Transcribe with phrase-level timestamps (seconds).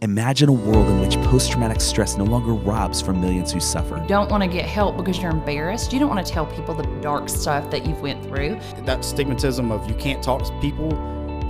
[0.00, 3.96] Imagine a world in which post traumatic stress no longer robs from millions who suffer.
[4.00, 5.92] You don't want to get help because you're embarrassed.
[5.92, 8.60] You don't want to tell people the dark stuff that you've went through.
[8.84, 10.92] That stigmatism of you can't talk to people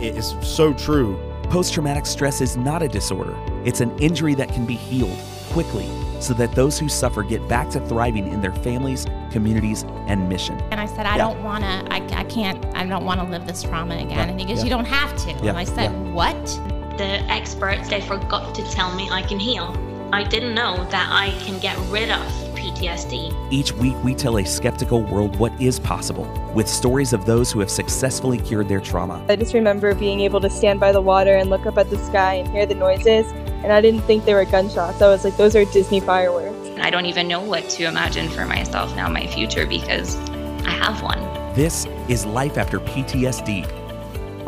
[0.00, 1.18] is so true.
[1.50, 5.18] Post traumatic stress is not a disorder, it's an injury that can be healed
[5.50, 5.86] quickly
[6.20, 10.58] so that those who suffer get back to thriving in their families, communities, and mission.
[10.70, 11.28] And I said, I Yeah.
[11.28, 14.08] don't want to, I, I can't, I don't want to live this trauma again.
[14.10, 14.64] Yeah, And he goes, yeah.
[14.64, 15.30] You don't have to.
[15.44, 16.12] Yeah, And I said, yeah.
[16.12, 16.60] What?
[16.98, 19.74] The experts they forgot to tell me I can heal.
[20.12, 22.20] I didn't know that I can get rid of
[22.54, 23.52] PTSD.
[23.52, 27.60] Each week, we tell a skeptical world what is possible with stories of those who
[27.60, 29.24] have successfully cured their trauma.
[29.28, 31.98] I just remember being able to stand by the water and look up at the
[31.98, 33.30] sky and hear the noises,
[33.62, 35.00] and I didn't think they were gunshots.
[35.00, 36.56] I was like, those are Disney fireworks.
[36.80, 40.16] I don't even know what to imagine for myself now, my future, because
[40.66, 41.20] I have one.
[41.54, 43.77] This is Life After PTSD.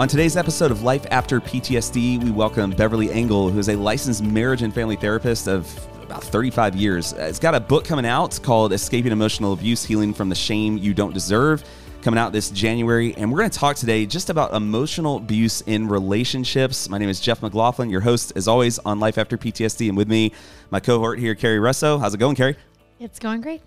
[0.00, 4.22] On today's episode of Life After PTSD, we welcome Beverly Engel, who is a licensed
[4.22, 5.68] marriage and family therapist of
[6.02, 7.12] about 35 years.
[7.12, 10.78] Uh, It's got a book coming out called Escaping Emotional Abuse Healing from the Shame
[10.78, 11.62] You Don't Deserve,
[12.00, 13.14] coming out this January.
[13.18, 16.88] And we're going to talk today just about emotional abuse in relationships.
[16.88, 19.88] My name is Jeff McLaughlin, your host, as always, on Life After PTSD.
[19.88, 20.32] And with me,
[20.70, 21.98] my cohort here, Carrie Russo.
[21.98, 22.56] How's it going, Carrie?
[23.00, 23.60] It's going great.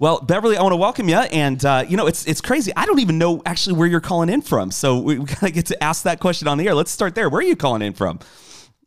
[0.00, 2.72] Well, Beverly, I want to welcome you, and uh, you know it's it's crazy.
[2.76, 5.66] I don't even know actually where you're calling in from, so we, we gotta get
[5.66, 6.74] to ask that question on the air.
[6.74, 7.28] Let's start there.
[7.28, 8.18] Where are you calling in from?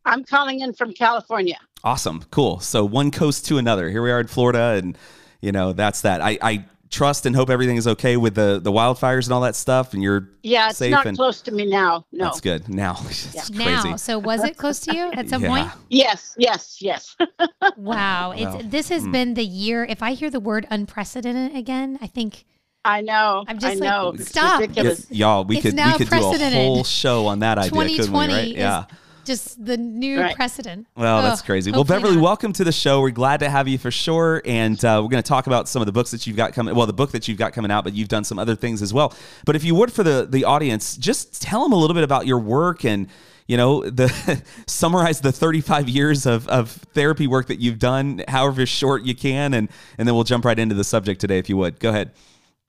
[0.04, 1.58] I'm calling in from California.
[1.84, 2.60] Awesome, cool.
[2.60, 3.90] So one coast to another.
[3.90, 4.98] Here we are in Florida, and
[5.40, 6.20] you know that's that.
[6.20, 9.56] I, I trust and hope everything is okay with the the wildfires and all that
[9.56, 12.06] stuff, and you're Yeah, it's safe not and close to me now.
[12.12, 12.26] No.
[12.26, 12.70] that's good.
[12.70, 13.98] Now, it's Now, crazy.
[13.98, 15.50] so was it close to you at some Yeah.
[15.50, 15.72] point?
[15.90, 17.16] Yes, yes, yes.
[17.78, 18.32] Wow.
[18.32, 19.12] It's Well, this has hmm.
[19.12, 19.86] been the year.
[19.86, 22.46] If I hear the word unprecedented again, I think
[22.86, 23.44] I know.
[23.48, 24.14] I'm just I like, know.
[24.16, 24.60] It's stop.
[24.62, 25.12] Yeah, ridiculous.
[25.12, 27.88] y'all, we It's could we now could do a whole show on that idea, couldn't
[27.88, 27.98] we?
[27.98, 28.48] 2020 Right?
[28.48, 28.86] is Yeah.
[29.28, 30.36] Just the new Right.
[30.36, 30.88] precedent.
[30.96, 31.72] Well, that's Ugh, crazy.
[31.72, 32.24] Well, Beverly, not.
[32.24, 33.02] welcome to the show.
[33.02, 35.82] We're glad to have you for sure, and uh, we're going to talk about some
[35.82, 36.74] of the books that you've got coming.
[36.74, 38.94] Well, the book that you've got coming out, but you've done some other things as
[38.94, 39.14] well.
[39.46, 42.26] But if you would, for the the audience, just tell them a little bit about
[42.26, 43.08] your work and
[43.48, 44.10] you know the
[44.68, 49.54] summarize the 35 years of, of therapy work that you've done, however short you can,
[49.54, 51.38] and and then we'll jump right into the subject today.
[51.38, 52.12] If you would, go ahead.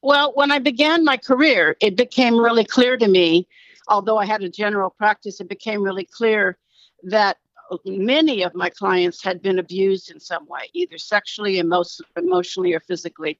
[0.02, 3.48] Well, when I began my career, it became really clear to me,
[3.88, 6.58] although I had a general practice, it became really clear
[7.04, 7.38] that
[7.84, 11.84] many of my clients had been abused in some way, either sexually, emo-
[12.16, 13.38] emotionally, or physically,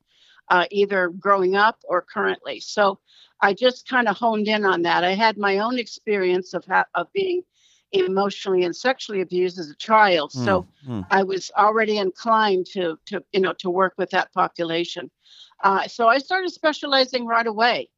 [0.50, 2.60] uh, either growing up or currently.
[2.60, 2.98] So
[3.41, 5.04] I just kind of honed in on that.
[5.04, 7.42] I had my own experience of ha- of being
[7.92, 10.32] emotionally and sexually abused as a child.
[10.32, 11.00] So Hmm, hmm.
[11.10, 15.10] I was already inclined to to you know to work with that population.
[15.62, 17.88] Uh, so I started specializing right away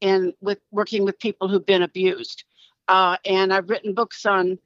[0.00, 2.44] in with working with people who've been abused,
[2.88, 4.58] uh, and I've written books on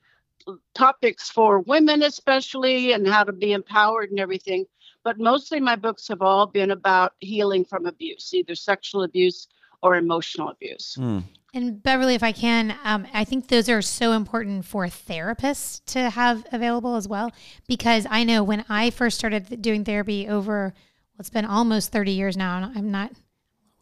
[0.74, 4.66] topics for women especially and how to be empowered and everything.
[5.02, 9.48] But mostly my books have all been about healing from abuse, either sexual abuse
[9.82, 10.94] or emotional abuse.
[10.94, 11.20] Hmm.
[11.52, 16.10] And Beverly, if I can, um, I think those are so important for therapists to
[16.10, 17.32] have available as well.
[17.66, 22.12] Because I know when I first started doing therapy over, well, it's been almost 30
[22.12, 23.12] years now, and I'm not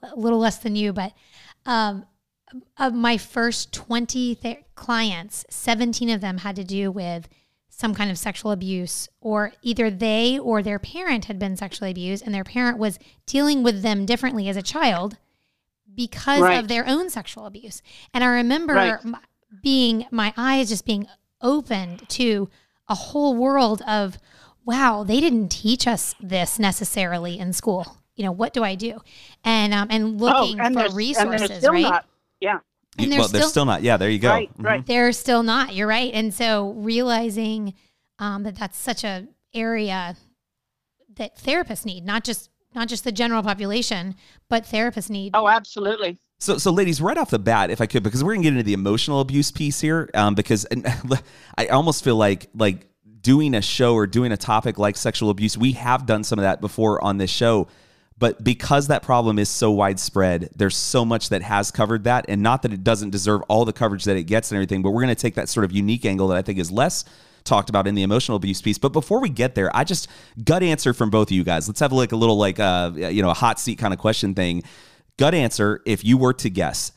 [0.03, 1.13] a little less than you, but
[1.67, 2.07] um,
[2.79, 7.29] of my first 20 th- clients, 17 of them had to do with
[7.69, 12.25] some kind of sexual abuse, or either they or their parent had been sexually abused,
[12.25, 15.17] and their parent was dealing with them differently as a child
[15.95, 16.59] because Right.
[16.59, 17.83] of their own sexual abuse.
[18.13, 18.99] And I remember Right.
[19.05, 19.17] m-
[19.63, 21.07] being my eyes just being
[21.41, 22.49] opened to
[22.89, 24.19] a whole world of
[24.65, 27.97] wow, they didn't teach us this necessarily in school.
[28.19, 28.99] You know, what do I do?
[29.45, 31.83] And um and looking oh, and for there's- and resources, still right?
[31.83, 32.05] not.
[32.41, 32.59] Yeah.
[32.99, 33.83] And they're well, they're still- still not.
[33.83, 34.29] Yeah, there you go.
[34.29, 34.85] Right, right.
[34.85, 35.75] They're still not.
[35.75, 36.13] You're right.
[36.13, 37.75] And so realizing
[38.19, 40.17] um, that that's such a area
[41.17, 44.15] that therapists need, not just not just the general population,
[44.49, 45.31] but therapists need.
[45.35, 46.19] Oh, absolutely.
[46.41, 48.63] So, so ladies, right off the bat, if I could, because we're gonna get into
[48.63, 50.87] the emotional abuse piece here, um, because and,
[51.59, 52.87] I almost feel like like
[53.21, 56.45] doing a show or doing a topic like sexual abuse, we have done some of
[56.45, 57.67] that before on this show,
[58.19, 62.43] but because that problem is so widespread, there's so much that has covered that, and
[62.43, 65.03] not that it doesn't deserve all the coverage that it gets and everything, but we're
[65.03, 67.05] gonna take that sort of unique angle that I think is less
[67.45, 68.79] talked about in the emotional abuse piece.
[68.79, 70.09] But before we get there, I just
[70.45, 71.69] gut answer from both of you guys.
[71.69, 74.35] Let's have like a little like uh you know a hot seat kind of question
[74.35, 74.63] thing.
[75.17, 76.93] Gut answer: If you were to guess,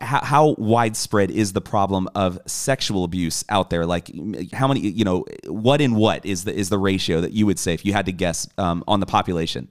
[0.00, 3.86] how, how widespread is the problem of sexual abuse out there?
[3.86, 4.10] Like
[4.52, 7.58] how many you know what in what is the is the ratio that you would
[7.58, 9.70] say if you had to guess um, on the population?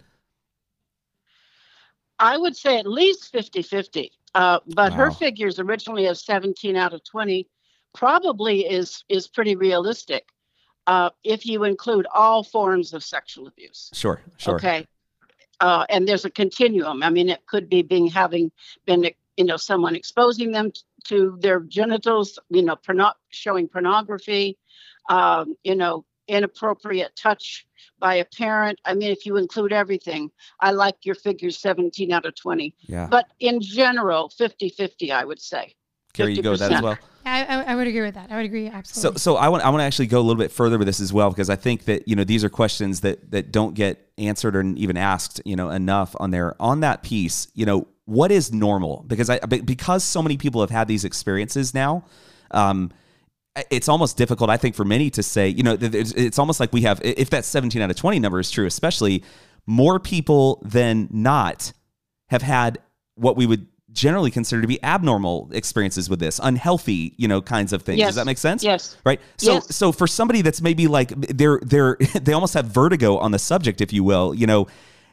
[2.20, 4.12] I would say at least 50 50.
[4.34, 7.48] Uh, but her figures originally of 17 out of 20,
[7.94, 10.28] probably is is pretty realistic
[10.88, 13.90] uh, if you include all forms of sexual abuse.
[13.94, 14.56] Sure, sure.
[14.56, 14.86] Okay.
[15.60, 17.02] Uh, and there's a continuum.
[17.02, 18.52] I mean, it could be being having
[18.86, 24.58] been, you know, someone exposing them t- to their genitals, you know, porno- showing pornography,
[25.10, 27.66] um, you know, inappropriate touch
[28.00, 28.80] by a parent.
[28.86, 32.76] I mean, if you include everything, I like your figures 17 out of 20.
[32.88, 33.08] Yeah.
[33.10, 35.76] But in general, 50 50, I would say.
[36.14, 36.98] Carrie, you go with that as well.
[37.26, 38.32] I, I, I would agree with that.
[38.32, 39.20] I would agree absolutely.
[39.20, 41.00] so so I want I want to actually go a little bit further with this
[41.00, 44.10] as well because I think that you know these are questions that that don't get
[44.18, 47.48] answered or even asked you know enough on there on that piece.
[47.56, 51.74] You know what is normal because I because so many people have had these experiences
[51.74, 52.06] now.
[52.52, 52.92] Um,
[53.70, 55.50] it's almost difficult, I think, for many to say.
[55.50, 58.52] You know, it's, almost like we have if that seventeen out of twenty number is
[58.52, 59.24] true, especially
[59.66, 61.72] more people than not
[62.30, 62.80] have had
[63.16, 67.72] what we would generally consider to be abnormal experiences with this unhealthy you know kinds
[67.72, 68.10] of things Yes.
[68.10, 68.98] does that make sense Yes.
[69.06, 69.74] right so Yes.
[69.74, 73.80] so for somebody that's maybe like they're they're they almost have vertigo on the subject
[73.80, 74.68] if you will you know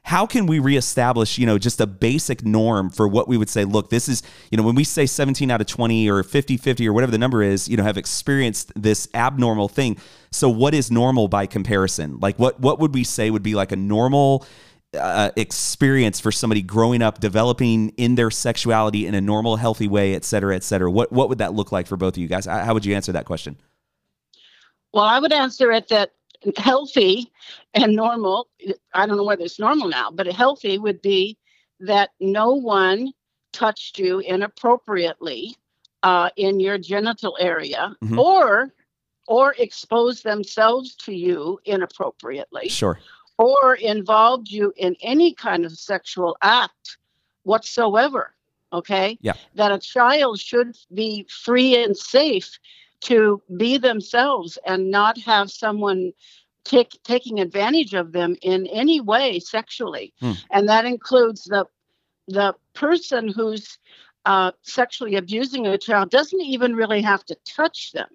[0.04, 3.64] how can we reestablish you know just a basic norm for what we would say
[3.64, 6.88] look this is you know when we say 17 out of 20 or 50 50
[6.88, 9.96] or whatever the number is you know have experienced this abnormal thing
[10.30, 13.72] so what is normal by comparison like what what would we say would be like
[13.72, 14.44] a normal
[14.98, 20.14] uh, experience for somebody growing up, developing in their sexuality in a normal, healthy way,
[20.14, 20.90] et cetera, et cetera.
[20.90, 22.44] What what would that look like for both of you guys?
[22.44, 23.56] How how would you answer that question?
[24.92, 26.12] Well, I would answer it that
[26.56, 27.30] healthy
[27.74, 28.48] and normal,
[28.94, 31.36] I don't know whether it's normal now, but healthy would be
[31.80, 33.12] that no one
[33.52, 35.56] touched you inappropriately
[36.02, 38.18] uh, in your genital area Mhm.
[38.18, 38.72] or
[39.28, 42.98] or exposed themselves to you inappropriately Sure.
[43.38, 46.98] or involved you in any kind of sexual act
[47.44, 48.34] whatsoever.
[48.72, 49.16] Okay.
[49.20, 49.34] Yeah.
[49.54, 52.58] That a child should be free and safe
[53.02, 56.12] to be themselves and not have someone
[56.64, 60.12] take, taking advantage of them in any way sexually.
[60.20, 60.32] Hmm.
[60.50, 61.66] And that includes the
[62.28, 63.78] the person who's
[64.24, 68.08] uh, sexually abusing a child doesn't even really have to touch them.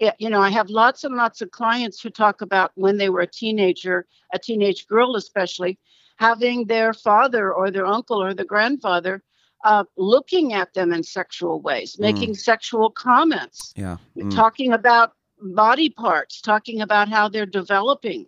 [0.00, 3.08] It, you know, I have lots and lots of clients who talk about when they
[3.08, 5.78] were a teenager, a teenage girl especially,
[6.16, 9.22] having their father or their uncle or the grandfather
[9.66, 13.96] uh, looking at them in sexual ways, making sexual comments, Yeah.
[14.16, 14.32] Mm.
[14.32, 18.26] talking about body parts, talking about how they're developing.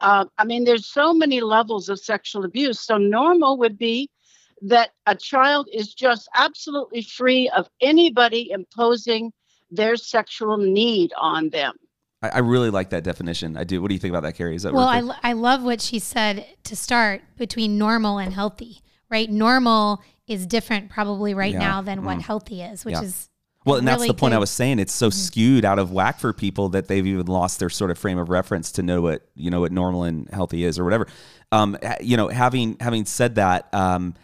[0.00, 2.80] Uh, I mean, there's so many levels of sexual abuse.
[2.80, 4.08] So normal would be
[4.62, 9.30] that a child is just absolutely free of anybody imposing
[9.70, 11.74] their sexual need on them.
[12.22, 13.58] I, I really like that definition.
[13.58, 13.82] I do.
[13.82, 14.56] What do you think about that, Carrie?
[14.56, 18.32] Is that Well, worth I, I love what she said to start between normal and
[18.32, 18.80] healthy,
[19.12, 19.30] right?
[19.30, 21.58] Normal is different probably right Yeah.
[21.58, 22.22] now than what Mm.
[22.22, 23.02] healthy is, which Yeah.
[23.02, 23.28] is
[23.64, 24.80] Well, and that's really the point I was saying.
[24.80, 25.12] It's so Mhm.
[25.12, 28.28] skewed out of whack for people that they've even lost their sort of frame of
[28.28, 31.06] reference to know what you know what normal and healthy is or whatever.
[31.52, 34.14] Um, you know, having having said that, um,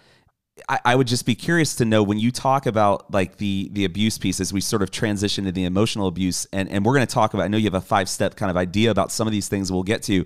[0.68, 3.84] I, I would just be curious to know when you talk about like the the
[3.84, 7.14] abuse pieces, we sort of transition to the emotional abuse, and and we're going to
[7.14, 7.44] talk about.
[7.44, 9.70] I know you have a five step kind of idea about some of these things
[9.70, 10.24] we'll get to.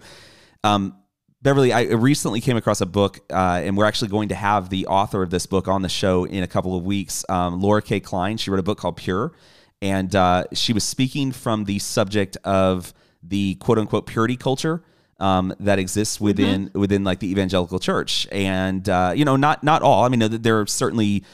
[0.64, 0.94] Um,
[1.42, 4.86] Beverly, I recently came across a book, uh, and we're actually going to have the
[4.86, 7.24] author of this book on the show in a couple of weeks.
[7.28, 7.98] Um, Laura K.
[7.98, 8.36] Klein.
[8.36, 9.32] She wrote a book called Pure,
[9.80, 12.94] and uh, she was speaking from the subject of
[13.24, 14.84] the quote unquote purity culture
[15.18, 19.82] um, that exists within within like the evangelical church, and uh, you know, not not
[19.82, 20.04] all.
[20.04, 21.24] I mean, there are certainly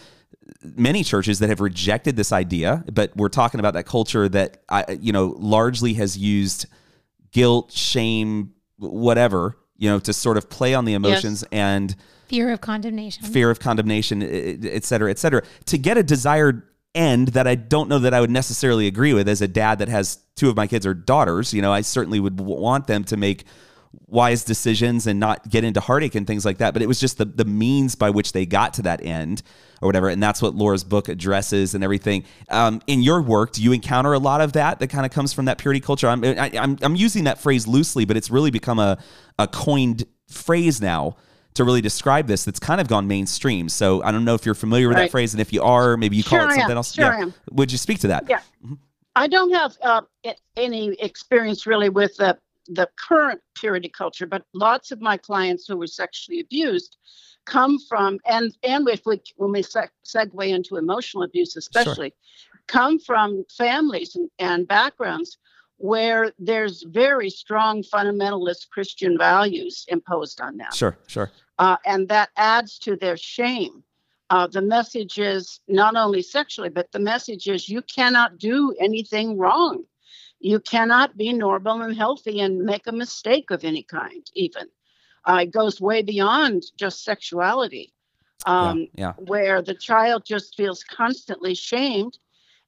[0.63, 4.99] many churches that have rejected this idea, but we're talking about that culture that I,
[5.03, 6.65] you know, largely has used
[7.31, 12.61] guilt, shame, whatever, you know, to sort of play on the emotions and fear of
[12.61, 13.25] condemnation.
[13.25, 16.63] fear of condemnation, et cetera, et cetera, to get a desired
[16.95, 19.89] end that I don't know that I would necessarily agree with as a dad that
[19.89, 21.55] has two of my kids are daughters.
[21.55, 23.45] You know, I certainly would want them to make
[24.07, 26.73] wise decisions and not get into heartache and things like that.
[26.73, 29.43] But it was just the, the means by which they got to that end
[29.81, 30.09] or whatever.
[30.09, 32.25] And that's what Laura's book addresses and everything.
[32.49, 35.33] Um, in your work, do you encounter a lot of that that kind of comes
[35.33, 36.09] from that purity culture?
[36.09, 38.99] I'm, I, I'm, I'm using that phrase loosely, but it's really become a,
[39.39, 41.17] a coined phrase now
[41.55, 43.69] to really describe this that's kind of gone mainstream.
[43.69, 45.35] So I don't know if you're familiar with that phrase.
[45.35, 46.77] And if you are, maybe you call Sure it something am.
[46.77, 46.95] else.
[46.95, 47.11] Sure yeah.
[47.11, 47.35] I am.
[47.53, 48.27] Would you speak to that?
[48.29, 48.41] Yeah.
[49.17, 50.03] I don't have uh,
[50.57, 55.77] any experience really with the the current purity culture, but lots of my clients who
[55.77, 56.99] were sexually abused
[57.57, 62.11] come from and and if we when we seg- segue into emotional abuse especially
[62.77, 63.29] come from
[63.65, 65.31] families and, and backgrounds
[65.91, 71.29] where there's very strong fundamentalist christian values imposed on them Sure, sure.
[71.65, 73.75] uh, and that adds to their shame
[74.37, 75.45] Uh, the message is
[75.81, 78.57] not only sexually, but the message is you cannot do
[78.89, 79.75] anything wrong.
[80.53, 84.67] You cannot be normal and healthy and make a mistake of any kind, even.
[85.25, 87.93] Uh, it goes way beyond just sexuality,
[88.47, 89.13] um, yeah.
[89.19, 92.19] where the child just feels constantly shamed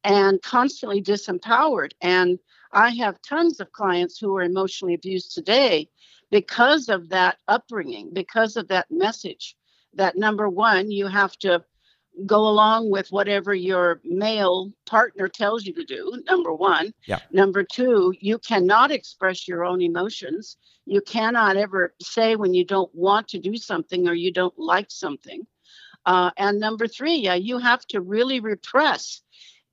[0.05, 1.93] and constantly disempowered.
[2.01, 2.39] And
[2.73, 5.89] I have tons of clients who are emotionally abused today
[6.31, 9.57] because of that upbringing, because of that message
[9.95, 11.65] that number one, you have to
[12.27, 16.93] go along with whatever your male partner tells you to do number one.
[17.07, 17.19] Yeah.
[17.31, 20.57] number two you cannot express your own emotions.
[20.87, 24.91] You cannot ever say when you don't want to do something or you don't like
[24.91, 25.47] something.
[26.07, 29.23] Uh, and number three yeah you have to really repress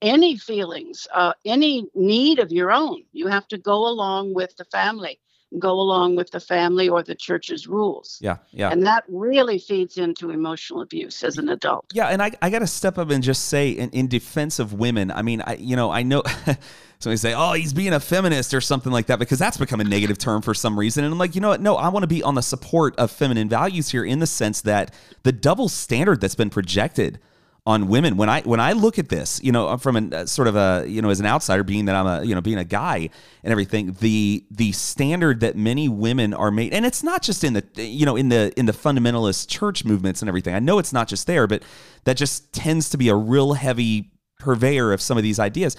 [0.01, 3.03] any feelings uh, any need of your own.
[3.13, 5.19] You have to go along with the family
[5.59, 8.37] go along with the family or the church's rules Yeah.
[8.51, 8.69] Yeah.
[8.69, 12.59] and that really feeds into emotional abuse as an adult Yeah, and I, I got
[12.59, 15.75] to step up and just say, in, in defense of women, I mean, I you
[15.77, 16.21] know, I know
[16.99, 19.83] somebody say, oh, he's being a feminist or something like that because that's become a
[19.85, 21.03] negative term for some reason.
[21.05, 21.61] And I'm like, you know what?
[21.61, 24.61] No, I want to be on the support of feminine values here in the sense
[24.61, 27.19] that the double standard that's been projected
[27.67, 28.15] on women.
[28.15, 30.85] When i when i look at this you know from a uh, sort of a
[30.87, 33.09] you know as an outsider being that i'm a you know being a guy
[33.43, 37.51] and everything the the standard that many women are made and it's not just in
[37.51, 40.55] the you know in the in the fundamentalist church movements and everything.
[40.55, 41.61] I know it's not just there but
[42.05, 45.75] that just tends to be a real heavy purveyor of some of these ideas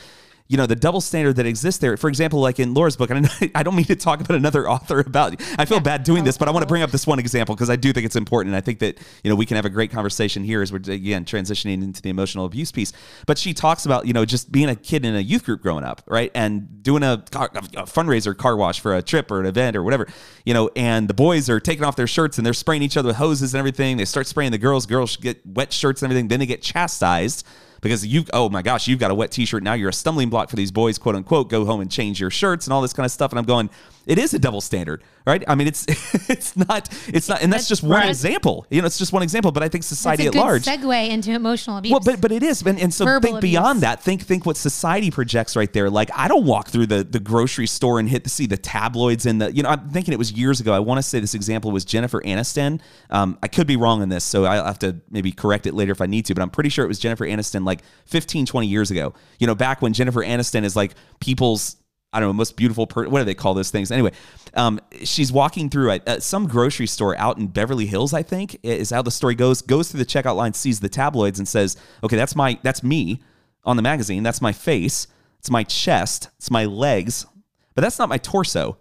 [0.48, 1.96] you know the double standard that exists there.
[1.96, 4.68] For example like in laura's book and I- i don't mean to talk about another
[4.68, 6.68] author about i feel bad doing this but i want to oh.
[6.68, 8.54] bring up this one example because i do think it's important.
[8.54, 10.78] And i think that you know we can have a great conversation here as we're
[10.78, 12.92] again transitioning into the emotional abuse piece.
[13.26, 15.84] But she talks about you know just being a kid in a youth group growing
[15.84, 19.46] up right and doing a, car, a fundraiser car wash for a trip or an
[19.46, 20.06] event or whatever
[20.44, 23.08] you know and the boys are taking off their shirts and they're spraying each other
[23.08, 23.96] with hoses and everything.
[23.96, 27.46] They start spraying the girls girls get wet shirts and everything then they get chastised
[27.80, 29.62] because you oh my gosh you've got a wet t-shirt.
[29.62, 32.30] Now you're a stumbling block for these boys quote unquote go home and change your
[32.30, 33.32] shirts and all this kind of stuff.
[33.32, 33.70] And i'm going
[34.08, 35.84] it is a double standard right i mean it's
[36.28, 38.08] it's not it's not and that's, just one right.
[38.08, 41.32] example you know it's just one example but i think society at large segue into
[41.32, 41.92] emotional abuse.
[41.92, 44.02] well, but but it is, and, and so Verbal think beyond that.
[44.02, 45.90] Think think what society projects right there.
[45.90, 49.26] Like I don't walk through the the grocery store and hit to see the tabloids
[49.26, 50.72] and the you know I'm thinking it was years ago.
[50.72, 52.80] I want to say this example was Jennifer Aniston.
[53.10, 55.92] Um, I could be wrong in this, so I'll have to maybe correct it later
[55.92, 56.34] if I need to.
[56.34, 59.14] But I'm pretty sure it was Jennifer Aniston like 15, 20 years ago.
[59.38, 61.76] You know, back when Jennifer Aniston is like people's
[62.12, 63.10] I don't know, most beautiful person.
[63.12, 63.90] What do they call those things?
[63.90, 64.12] Anyway,
[64.54, 68.14] um, she's walking through uh, some grocery store out in Beverly Hills.
[68.14, 69.60] I think is how the story goes.
[69.60, 73.20] Goes through the checkout line, sees the tabloids, and says, "Okay, that's my that's me
[73.64, 74.22] on the magazine.
[74.22, 75.06] That's my face.
[75.38, 76.30] It's my chest.
[76.38, 77.26] It's my legs,
[77.74, 78.78] but that's not my torso."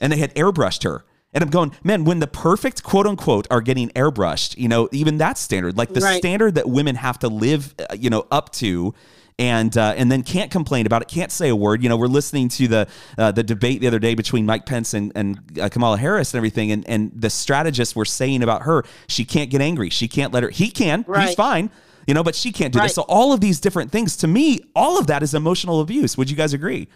[0.00, 1.04] And they had airbrushed her.
[1.32, 5.18] And I'm going, man, when the perfect quote unquote are getting airbrushed, you know, even
[5.18, 6.18] that standard, like the Right.
[6.18, 8.94] standard that women have to live, uh, you know, up to,
[9.38, 11.82] and uh, and then can't complain about it, can't say a word.
[11.82, 12.88] You know, we're listening to the
[13.18, 16.38] uh, the debate the other day between Mike Pence and and uh, Kamala Harris and
[16.38, 20.32] everything, and and the strategists were saying about her, she can't get angry, she can't
[20.32, 21.70] let her, he can, he's fine.
[22.06, 22.84] You know, but she can't do Right.
[22.86, 22.94] this.
[22.96, 26.18] So all of these different things, to me, all of that is emotional abuse.
[26.18, 26.86] Would you guys agree?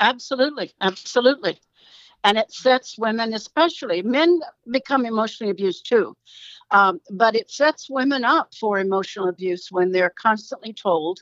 [0.00, 1.60] Absolutely, absolutely.
[2.24, 4.40] And it sets women, especially men,
[4.70, 6.16] become emotionally abused too.
[6.70, 11.20] Um, but it sets women up for emotional abuse when they're constantly told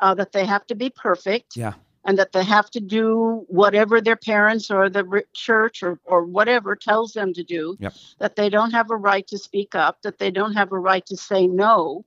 [0.00, 1.74] uh, that they have to be perfect Yeah.
[2.04, 6.76] and that they have to do whatever their parents or the church or, or whatever
[6.76, 7.94] tells them to do, Yep.
[8.18, 11.04] that they don't have a right to speak up, that they don't have a right
[11.06, 12.04] to say no.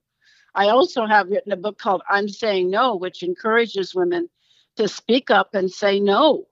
[0.54, 4.28] I also have written a book called I'm Saying No, which encourages women
[4.76, 6.46] to speak up and say no.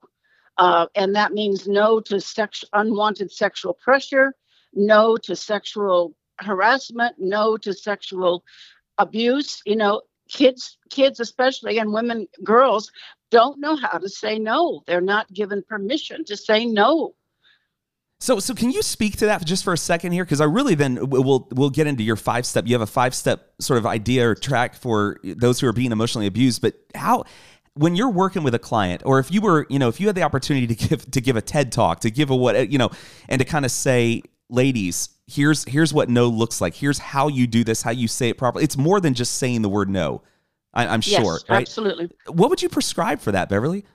[0.57, 4.35] Uh, and that means no to sex- unwanted sexual pressure,
[4.73, 8.43] no to sexual harassment, no to sexual
[8.97, 9.61] abuse.
[9.65, 12.91] You know, kids, kids especially, and women, girls,
[13.29, 14.81] don't know how to say no.
[14.87, 17.13] They're not given permission to say no.
[18.19, 20.23] So, so can you speak to that just for a second here?
[20.23, 22.67] Because I really then we'll we'll get into your five step.
[22.67, 25.91] You have a five step sort of idea or track for those who are being
[25.91, 26.61] emotionally abused.
[26.61, 27.23] But how,
[27.73, 30.15] when you're working with a client, or if you were, you know, if you had
[30.15, 32.91] the opportunity to give to give a TED talk, to give a what, you know,
[33.27, 36.73] and to kind of say, ladies, here's here's what no looks like.
[36.75, 38.63] Here's how you do this, how you say it properly.
[38.63, 40.21] It's more than just saying the word no.
[40.73, 41.61] I, I'm Yes, sure, right?
[41.61, 42.09] absolutely.
[42.27, 43.85] What would you prescribe for that, Beverly?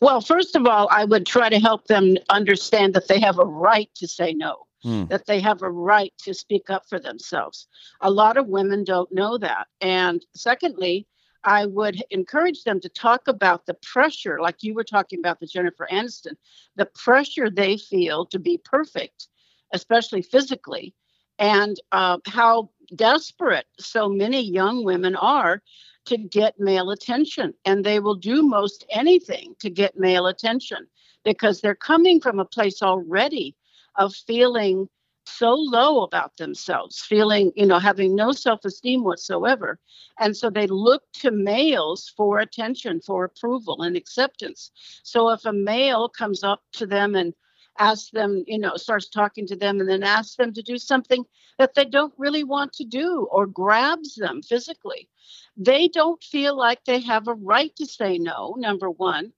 [0.00, 3.44] Well, first of all, I would try to help them understand that they have a
[3.44, 5.04] right to say no, Hmm.
[5.06, 7.66] that they have a right to speak up for themselves.
[8.00, 9.66] A lot of women don't know that.
[9.82, 11.06] And secondly,
[11.44, 15.46] I would encourage them to talk about the pressure, like you were talking about the
[15.46, 16.36] Jennifer Aniston,
[16.76, 19.28] the pressure they feel to be perfect,
[19.72, 20.94] especially physically,
[21.38, 25.62] and uh, how desperate so many young women are
[26.06, 27.54] to get male attention.
[27.64, 30.86] And they will do most anything to get male attention
[31.24, 33.54] because they're coming from a place already
[33.96, 34.88] of feeling
[35.26, 39.78] so low about themselves, feeling, you know, having no self esteem whatsoever.
[40.18, 44.70] And so they look to males for attention, for approval and acceptance.
[45.02, 47.34] So if a male comes up to them and
[47.78, 51.24] asks them, you know, starts talking to them and then asks them to do something
[51.58, 55.08] that they don't really want to do or grabs them physically,
[55.56, 59.32] they don't feel like they have a right to say no, number one.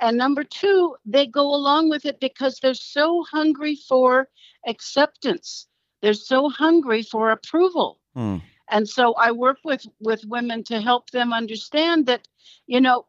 [0.00, 4.28] And number two, they go along with it because they're so hungry for
[4.66, 5.66] acceptance.
[6.02, 7.98] They're so hungry for approval.
[8.14, 8.36] Hmm.
[8.68, 12.28] And so I work with with women to help them understand that,
[12.66, 13.06] you know,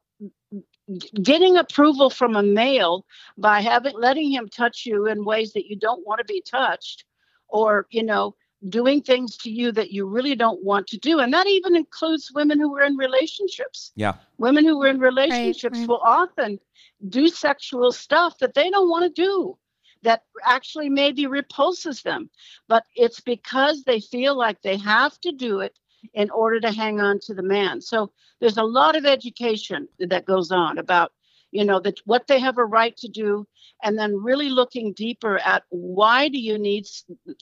[1.22, 3.06] getting approval from a male
[3.38, 7.06] by having letting him touch you in ways that you don't want to be touched
[7.50, 8.36] or, you know,
[8.70, 11.20] doing things to you that you really don't want to do.
[11.20, 14.14] And that even includes women who are in relationships Yeah.
[14.38, 15.88] women who are in relationships right.
[15.88, 16.60] will often
[17.10, 19.58] do sexual stuff that they don't want to do
[20.04, 22.30] that actually maybe repulses them
[22.68, 25.78] but it's because they feel like they have to do it
[26.14, 30.26] in order to hang on to the man so there's a lot of education that
[30.26, 31.12] goes on about
[31.52, 33.46] you know that what they have a right to do
[33.84, 36.86] and then really looking deeper at why do you need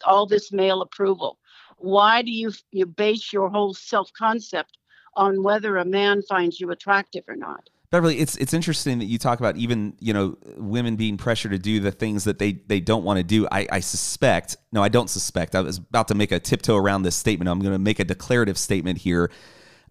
[0.06, 1.38] all this male approval
[1.78, 4.78] why do you you base your whole self concept
[5.16, 7.70] on whether a man finds you attractive or not.
[7.92, 11.60] Beverly, it's it's interesting that you talk about even you know women being pressured to
[11.60, 13.48] do the things that they they don't want to do.
[13.52, 15.56] I, I suspect, no, I don't suspect.
[15.56, 17.50] I was about to make a tiptoe around this statement.
[17.50, 19.32] I'm going to make a declarative statement here.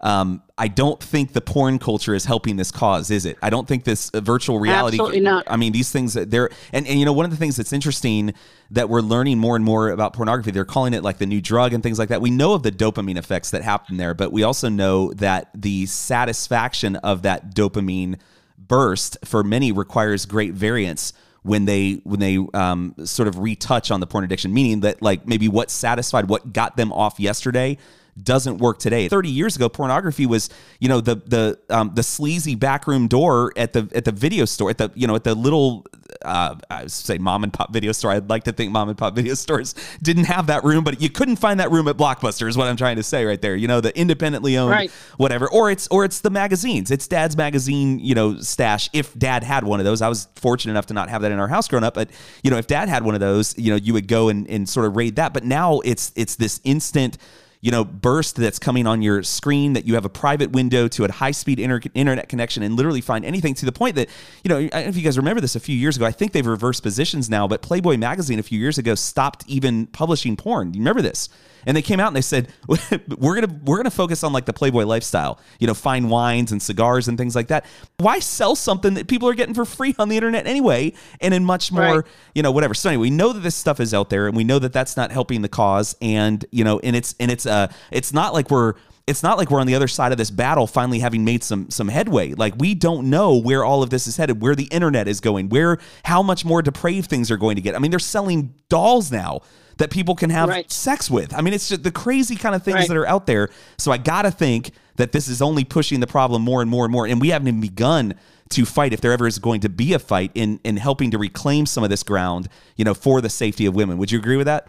[0.05, 3.39] Um, I don't think the porn culture is helping this cause, is it?
[3.41, 4.97] I don't think this uh, virtual reality.
[4.97, 5.45] Absolutely not.
[5.49, 7.73] I mean, these things that they're and, and you know one of the things that's
[7.73, 8.35] interesting
[8.71, 10.51] that we're learning more and more about pornography.
[10.51, 12.21] They're calling it like the new drug and things like that.
[12.21, 15.87] We know of the dopamine effects that happen there, but we also know that the
[15.87, 18.21] satisfaction of that dopamine
[18.59, 24.01] burst for many requires great variance when they when they um, sort of retouch on
[24.01, 27.79] the porn addiction, meaning that like maybe what satisfied what got them off yesterday
[28.23, 29.09] doesn't work today.
[29.09, 30.51] 30 years ago, pornography was,
[30.81, 34.71] you know, the the um, the sleazy backroom door at the at the video store,
[34.71, 35.87] at the you know at the little
[36.25, 38.13] uh, I say mom and pop video store.
[38.13, 41.11] I'd like to think mom and pop video stores didn't have that room, but you
[41.11, 42.49] couldn't find that room at Blockbuster.
[42.49, 43.57] Is what I'm trying to say right there.
[43.57, 44.91] You know, the independently owned Right.
[45.17, 46.91] whatever, or it's or it's the magazines.
[46.91, 48.91] It's Dad's magazine, you know, stash.
[48.93, 51.39] If Dad had one of those, I was fortunate enough to not have that in
[51.39, 51.95] our house growing up.
[51.95, 52.11] But
[52.43, 54.69] you know, if Dad had one of those, you know, you would go and, and
[54.69, 55.35] sort of raid that.
[55.35, 57.19] But now it's it's this instant
[57.65, 61.03] you know burst that's coming on your screen that you have a private window to
[61.07, 64.11] a high speed inter- internet connection and literally find anything to the point that
[64.45, 66.13] you know I don't know if you guys remember this a few years ago I
[66.13, 70.37] think they've reversed positions now but Playboy magazine a few years ago stopped even publishing
[70.37, 70.73] porn.
[70.73, 71.31] Do you remember this
[71.67, 72.49] and they came out and they said
[73.19, 76.63] we're gonna we're gonna focus on like the Playboy lifestyle you know fine wines and
[76.63, 77.65] cigars and things like that.
[77.99, 81.45] Why sell something that people are getting for free on the internet anyway and in
[81.45, 82.05] much more Right.
[82.35, 82.75] you know whatever?
[82.75, 84.97] So anyway we know that this stuff is out there and we know that that's
[84.97, 88.51] not helping the cause and you know and it's and it's uh it's not like
[88.51, 88.75] we're
[89.07, 91.69] it's not like we're on the other side of this battle finally having made some
[91.69, 92.33] some headway.
[92.33, 95.51] Like we don't know where all of this is headed where the internet is going
[95.51, 97.75] where how much more depraved things are going to get.
[97.75, 99.41] I mean they're selling dolls now
[99.79, 100.71] that people can have Right.
[100.71, 102.89] sex with i mean it's just the crazy kind of things Right.
[102.89, 106.43] that are out there so i gotta think that this is only pushing the problem
[106.43, 108.15] more and more and more and we haven't even begun
[108.51, 111.19] to fight if there ever is going to be a fight in in helping to
[111.19, 114.37] reclaim some of this ground you know for the safety of women would you agree
[114.37, 114.69] with that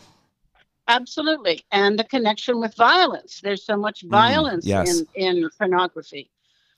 [0.88, 1.64] Absolutely.
[1.72, 3.42] And the connection with violence.
[3.42, 5.02] There's so much violence yes.
[5.16, 6.30] in, in pornography.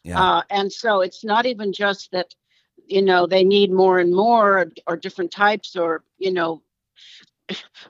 [0.03, 2.33] yeah Uh, and so it's not even just that,
[2.85, 6.61] you know, they need more and more or, or different types or, you know,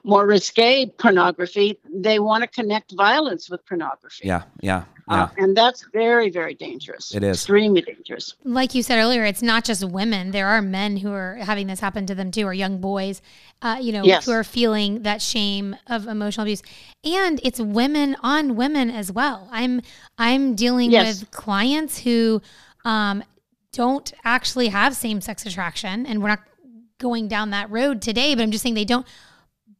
[0.04, 1.78] more risque pornography.
[1.92, 4.26] They want to connect violence with pornography.
[4.28, 7.14] yeah yeah yeah Uh, and that's very, very dangerous.
[7.14, 7.36] It is.
[7.38, 8.34] Extremely dangerous.
[8.44, 10.30] like you said earlier, it's not just women.
[10.32, 13.20] There are men who are having this happen to them too, or young boys,
[13.62, 14.26] uh, you know, Yes.
[14.26, 16.62] who are feeling that shame of emotional abuse,
[17.04, 19.48] and it's women on women as well.
[19.50, 19.80] I'm
[20.18, 21.20] I'm dealing Yes.
[21.20, 22.42] with clients who
[22.84, 23.24] um,
[23.72, 26.40] don't actually have same sex attraction, and we're not
[26.98, 28.34] going down that road today.
[28.34, 29.06] But I'm just saying they don't.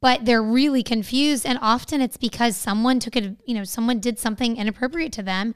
[0.00, 3.36] But they're really confused, and often it's because someone took it.
[3.46, 5.54] You know, someone did something inappropriate to them,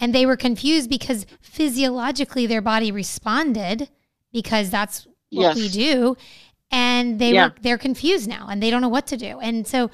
[0.00, 3.88] and they were confused because physiologically their body responded
[4.32, 6.16] because that's what we do
[6.70, 7.46] and they Yeah.
[7.48, 9.90] were they're confused now and they don't know what to do and so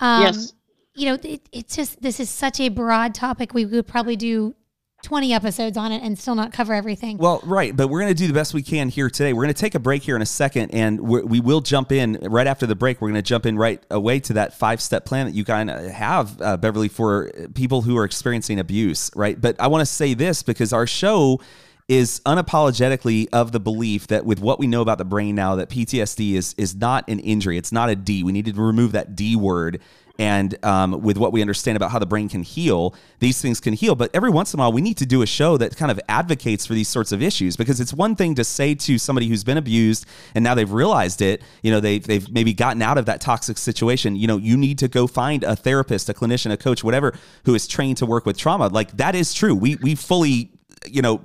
[0.00, 0.54] um Yes.
[0.94, 4.54] you know it, it's just this is such a broad topic we could probably do
[5.02, 7.18] 20 episodes on it and still not cover everything.
[7.18, 9.32] Well, right, but we're going to do the best we can here today.
[9.32, 12.18] We're going to take a break here in a second, and we're, will jump in
[12.22, 13.00] right after the break.
[13.00, 15.70] We're going to jump in right away to that five step plan that you kind
[15.70, 19.38] of have, uh, Beverly, for people who are experiencing abuse, right?
[19.40, 21.40] But I want to say this because our show
[21.88, 25.68] is unapologetically of the belief that with what we know about the brain now that
[25.68, 29.16] PTSD is is not an injury it's not a D we need to remove that
[29.16, 29.80] D word
[30.22, 33.74] and um, with what we understand about how the brain can heal, these things can
[33.74, 33.96] heal.
[33.96, 35.98] But every once in a while, we need to do a show that kind of
[36.08, 39.42] advocates for these sorts of issues because it's one thing to say to somebody who's
[39.42, 40.06] been abused
[40.36, 43.58] and now they've realized it, you know, they've, they've maybe gotten out of that toxic
[43.58, 44.14] situation.
[44.14, 47.56] You know, you need to go find a therapist, a clinician, a coach, whatever, who
[47.56, 48.68] is trained to work with trauma.
[48.68, 49.56] Like that is true.
[49.56, 50.52] We, we fully,
[50.86, 51.20] you know,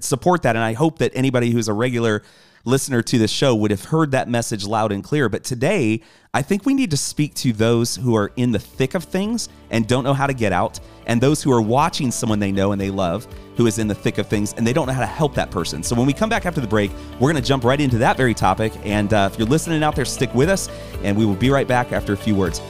[0.00, 0.56] support that.
[0.56, 2.24] And I hope that anybody who's a regular
[2.64, 5.28] listener to this show would have heard that message loud and clear.
[5.28, 8.94] But today, I think we need to speak to those who are in the thick
[8.94, 12.38] of things and don't know how to get out, and those who are watching someone
[12.38, 14.86] they know and they love who is in the thick of things and they don't
[14.86, 15.82] know how to help that person.
[15.82, 18.16] So when we come back after the break, we're going to jump right into that
[18.16, 18.72] very topic.
[18.84, 20.68] And uh, if you're listening out there, stick with us,
[21.02, 22.60] and we will be right back after a few words.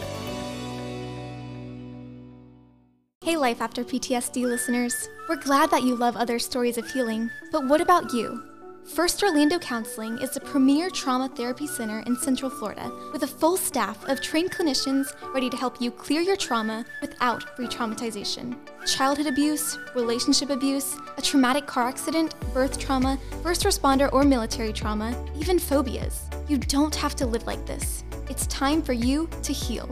[3.22, 5.08] Hey, Life After PTSD listeners.
[5.28, 8.49] We're glad that you love other stories of healing, but what about you?
[8.86, 13.56] First Orlando Counseling is the premier trauma therapy center in Central Florida with a full
[13.56, 18.56] staff of trained clinicians ready to help you clear your trauma without re traumatization.
[18.86, 25.14] Childhood abuse, relationship abuse, a traumatic car accident, birth trauma, first responder or military trauma,
[25.38, 26.22] even phobias.
[26.48, 28.02] You don't have to live like this.
[28.28, 29.88] It's time for you to heal.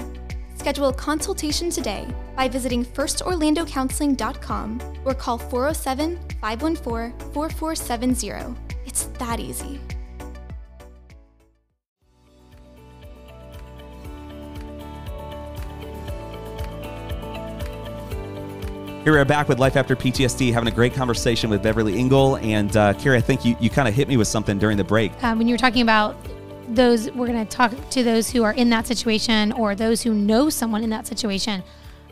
[0.56, 8.67] Schedule a consultation today by visiting firstorlandocounseling.com or call 407 514 4470.
[8.88, 9.78] It's that easy.
[19.04, 22.38] Here we are back with Life After PTSD, having a great conversation with Beverly Engel.
[22.38, 24.84] And uh, Carrie, I think you, you kind of hit me with something during the
[24.84, 25.12] break.
[25.22, 26.16] Um, when you were talking about
[26.68, 30.14] those, we're going to talk to those who are in that situation or those who
[30.14, 31.62] know someone in that situation.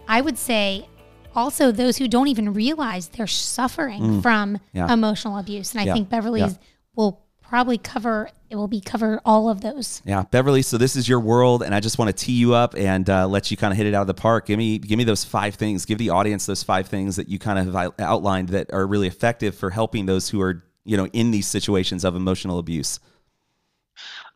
[0.09, 0.91] I would say
[1.37, 4.23] also those who don't even realize they're suffering Mm.
[4.23, 4.93] from Yeah.
[4.93, 5.73] emotional abuse.
[5.73, 5.93] And I Yeah.
[5.95, 6.59] think Beverly's Yeah.
[6.97, 10.01] will probably cover it will be cover all of those.
[10.05, 10.63] Yeah, Beverly.
[10.63, 13.27] So this is your world, and I just want to tee you up and uh,
[13.27, 14.47] let you kind of hit it out of the park.
[14.47, 15.85] Give me, give me those five things.
[15.85, 19.09] Give the audience those five things that you kind of have outlined that are really
[19.09, 23.01] effective for helping those who are, you know, in these situations of emotional abuse.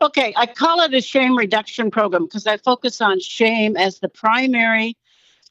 [0.01, 4.09] Okay, I call it a shame reduction program because I focus on shame as the
[4.09, 4.97] primary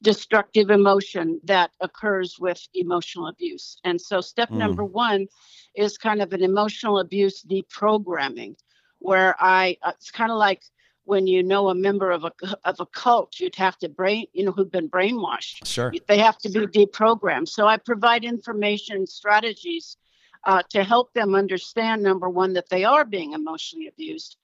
[0.01, 3.77] destructive emotion that occurs with emotional abuse.
[3.83, 4.57] And so, step Mm.
[4.57, 5.27] number one
[5.75, 8.55] is kind of an emotional abuse deprogramming,
[8.99, 10.63] where I, uh, it's kind of like
[11.05, 12.31] when you know a member of a
[12.63, 15.65] of a cult, you'd have to brain, you know, who've been brainwashed.
[15.65, 15.93] Sure.
[16.07, 17.49] They have to be deprogrammed.
[17.49, 19.97] So I provide information strategies
[20.45, 24.37] uh, to help them understand number one that they are being emotionally abused,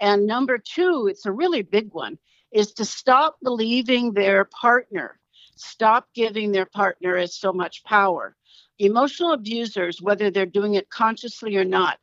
[0.00, 2.18] and number two, it's a really big one,
[2.54, 5.18] is to stop believing their partner,
[5.56, 8.36] stop giving their partner as so much power.
[8.78, 11.98] Emotional abusers, whether they're doing it consciously or not,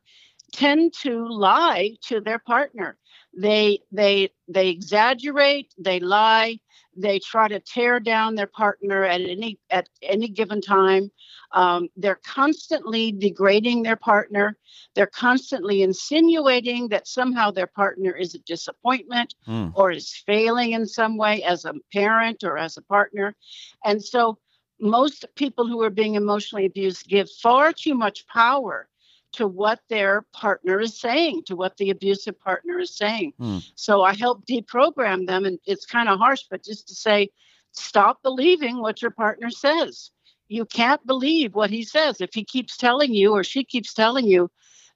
[0.52, 2.98] tend to lie to their partner.
[3.36, 6.58] They they they exaggerate, they lie,
[6.96, 11.10] they try to tear down their partner at any at any given time.
[11.52, 14.56] Um, they're constantly degrading their partner.
[14.94, 19.72] They're constantly insinuating that somehow their partner is a disappointment Mm.
[19.74, 23.34] or is failing in some way as a parent or as a partner.
[23.84, 24.38] And so
[24.80, 28.88] most people who are being emotionally abused give far too much power
[29.32, 33.32] to what their partner is saying, to what the abusive partner is saying.
[33.38, 33.58] Hmm.
[33.74, 37.30] So I help deprogram them, and it's kind of harsh, but just to say,
[37.72, 40.10] stop believing what your partner says.
[40.48, 42.20] You can't believe what he says.
[42.20, 44.50] If he keeps telling you or she keeps telling you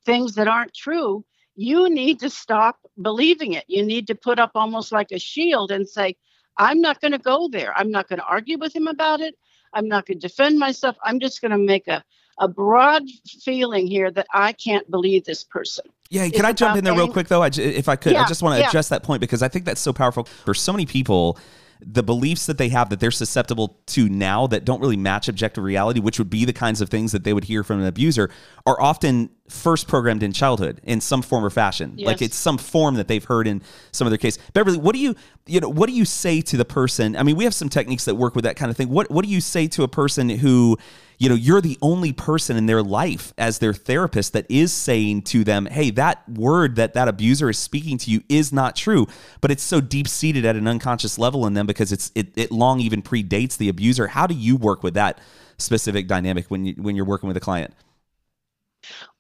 [0.05, 3.65] things that aren't true, you need to stop believing it.
[3.67, 6.17] You need to put up almost like a shield and say,
[6.59, 7.75] I'm not going to go there.
[7.75, 9.35] I'm not going to argue with him about it.
[9.73, 10.97] I'm not going to defend myself.
[11.03, 12.05] I'm just going to make a,
[12.39, 13.05] a broad
[13.43, 15.85] feeling here that I can't believe this person.
[16.11, 17.43] Yeah, can I jump in there real quick though?
[17.43, 18.69] I if I could, I just want to yeah.
[18.69, 21.39] address that point because I think that's so powerful for so many people.
[21.81, 25.63] The beliefs that they have that they're susceptible to now that don't really match objective
[25.63, 28.31] reality, which would be the kinds of things that they would hear from an abuser,
[28.65, 31.97] are often first programmed in childhood in some form or fashion.
[31.99, 34.39] Like it's some form that they've heard in some other case.
[34.53, 35.15] Beverly, what do you
[35.47, 37.17] you know what do you say to the person?
[37.17, 38.89] I mean, we have some techniques that work with that kind of thing.
[38.89, 40.77] What what do you say to a person who
[41.19, 45.23] you know you're the only person in their life as their therapist that is saying
[45.23, 49.07] to them hey that word that that abuser is speaking to you is not true
[49.41, 52.53] but it's so deep seated at an unconscious level in them because it's it, it
[52.53, 55.19] long even predates the abuser how do you work with that
[55.59, 57.73] specific dynamic when you when you're working with a client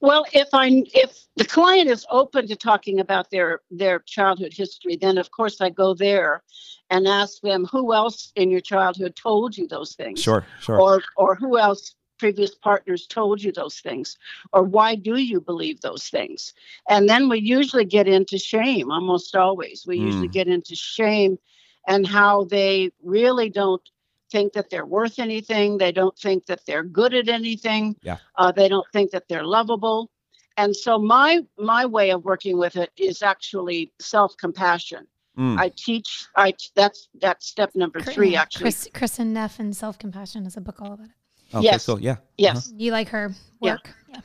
[0.00, 4.96] Well, if I if the client is open to talking about their their childhood history,
[4.96, 6.42] then of course I go there
[6.90, 10.22] and ask them who else in your childhood told you those things.
[10.22, 14.16] sure sure Or or who else previous partners told you those things
[14.52, 16.54] or why do you believe those things
[16.88, 20.32] and then we usually get into shame almost always we usually Mm.
[20.32, 21.38] get into shame
[21.86, 23.82] and how they really don't
[24.30, 28.18] think that they're worth anything they don't think that they're good at anything Yeah.
[28.36, 30.10] uh, they don't think that they're lovable
[30.56, 35.06] and so my my way of working with it is actually self-compassion
[35.38, 35.58] Mm.
[35.60, 40.46] i teach i that's that's step number three actually Chris, Kristin Neff and Self Compassion
[40.46, 41.54] is a book all about it.
[41.54, 41.84] okay yes.
[41.86, 43.72] cool yeah yes You like her Yeah.
[43.72, 43.90] work?
[44.08, 44.20] Yeah.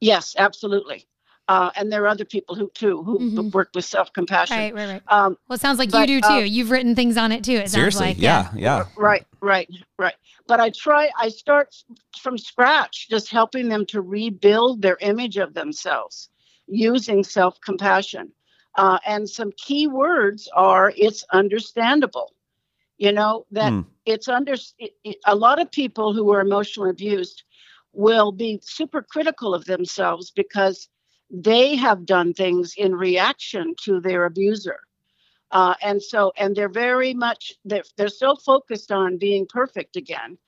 [0.00, 1.06] Yes, absolutely.
[1.48, 3.52] Uh, and there are other people who too who Mhm.
[3.54, 4.56] work with self compassion.
[4.56, 5.02] Right, right, right.
[5.08, 6.32] Um, Well, it sounds like But, you do too.
[6.34, 7.52] uh, You've written things on it too.
[7.52, 10.14] It seriously sounds like yeah yeah right, right, right.
[10.48, 11.10] But I try.
[11.18, 11.74] I start
[12.18, 16.28] from scratch, just helping them to rebuild their image of themselves
[16.66, 18.32] using self compassion.
[18.76, 22.32] Uh, and some key words are it's understandable.
[22.98, 23.80] You know that Hmm.
[24.04, 24.54] it's under.
[24.78, 27.44] It, it, a lot of people who are emotionally abused
[27.92, 30.88] will be super critical of themselves because
[31.30, 34.80] they have done things in reaction to their abuser.
[35.50, 40.38] Uh, and so, and they're very much, they're, they're so focused on being perfect again.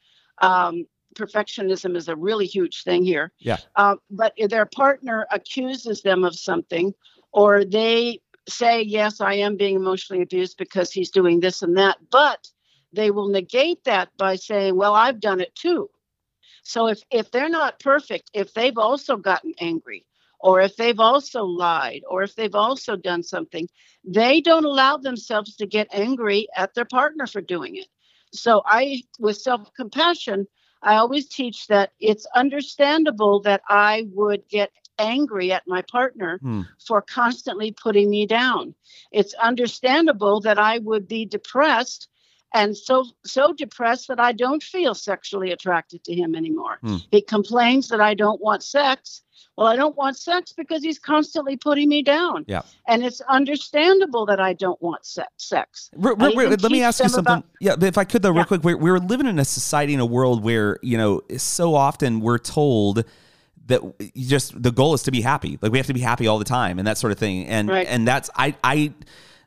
[0.40, 3.32] Um, perfectionism is a really huge thing here.
[3.38, 3.58] Yeah.
[3.76, 6.94] Uh, but their partner accuses them of something,
[7.32, 11.98] or they say, yes, I am being emotionally abused because he's doing this and that,
[12.10, 12.48] but
[12.92, 15.90] they will negate that by saying, well, I've done it too.
[16.62, 20.04] So if if they're not perfect, if they've also gotten angry,
[20.40, 23.68] or if they've also lied, or if they've also done something,
[24.05, 27.87] they don't allow themselves to get angry at their partner for doing it.
[28.33, 30.46] So I with self-compassion,
[30.83, 36.62] I always teach that it's understandable that I would get angry at my partner Hmm.
[36.79, 38.74] for constantly putting me down.
[39.12, 42.09] It's understandable that I would be depressed
[42.54, 46.78] and so so depressed that I don't feel sexually attracted to him anymore.
[46.82, 46.96] Hmm.
[47.11, 49.22] He complains that I don't want sex.
[49.56, 52.44] Well, I don't want sex because he's constantly putting me down.
[52.46, 52.62] Yeah.
[52.87, 55.90] And it's understandable that I don't want se- sex.
[55.96, 57.32] Re- I re- re- let me ask you something.
[57.32, 58.44] about- yeah, but if I could though, real Yeah.
[58.44, 62.20] quick, we're, we're living in a society in a world where you know so often
[62.20, 63.04] we're told
[63.66, 63.82] that
[64.14, 65.58] you just the goal is to be happy.
[65.61, 67.46] Like we have to be happy all the time and that sort of thing.
[67.46, 67.87] And Right.
[67.88, 68.92] and that's I I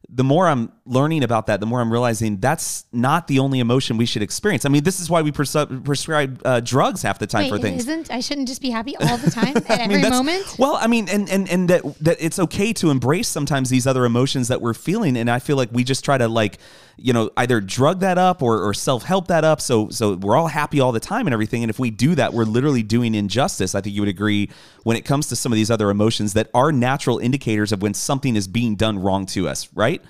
[0.10, 3.98] the more I'm learning about that, the more I'm realizing that's not the only emotion
[3.98, 4.65] we should experience.
[4.65, 7.60] I mean, this is why we pres- prescribe uh, drugs half the time Wait, for
[7.60, 7.84] things.
[7.84, 10.56] isn't I shouldn't just be happy all the time at I mean, every moment?
[10.58, 14.06] Well, I mean, and and and that that it's okay to embrace sometimes these other
[14.06, 16.58] emotions that we're feeling, and I feel like we just try to like,
[16.98, 20.36] you know, either drug that up or, or self help that up, so so we're
[20.36, 21.63] all happy all the time and everything.
[21.63, 23.76] And if we do that, we're literally doing injustice.
[23.76, 24.50] I think you would agree
[24.84, 27.94] when it comes to some of these other emotions that are natural indicators of when
[27.94, 30.02] something is being done wrong to us, right?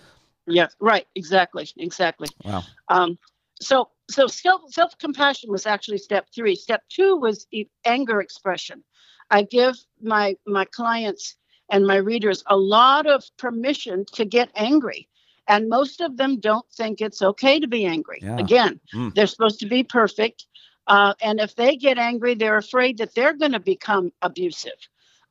[0.48, 2.28] Yes, right, exactly, exactly.
[2.44, 2.64] Wow.
[2.90, 3.18] Um,
[3.62, 6.56] so so self self compassion was actually step three.
[6.56, 8.84] Step two was e- anger expression.
[9.30, 11.36] I give my my clients
[11.70, 15.08] and my readers a lot of permission to get angry,
[15.48, 18.20] and most of them don't think it's okay to be angry.
[18.22, 18.38] Yeah.
[18.40, 19.14] Again, Mm.
[19.14, 20.48] they're supposed to be perfect,
[20.88, 24.80] uh, and if they get angry, they're afraid that they're going to become abusive.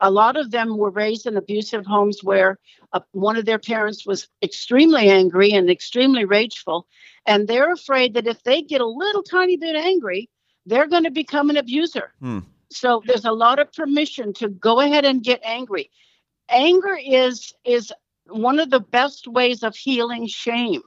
[0.00, 2.58] A lot of them were raised in abusive homes where
[2.92, 6.86] uh, one of their parents was extremely angry and extremely rageful,
[7.26, 10.28] and they're afraid that if they get a little tiny bit angry,
[10.66, 12.12] they're going to become an abuser.
[12.20, 12.40] Hmm.
[12.70, 15.90] So there's a lot of permission to go ahead and get angry.
[16.48, 17.92] Anger is is
[18.26, 20.82] one of the best ways of healing shame.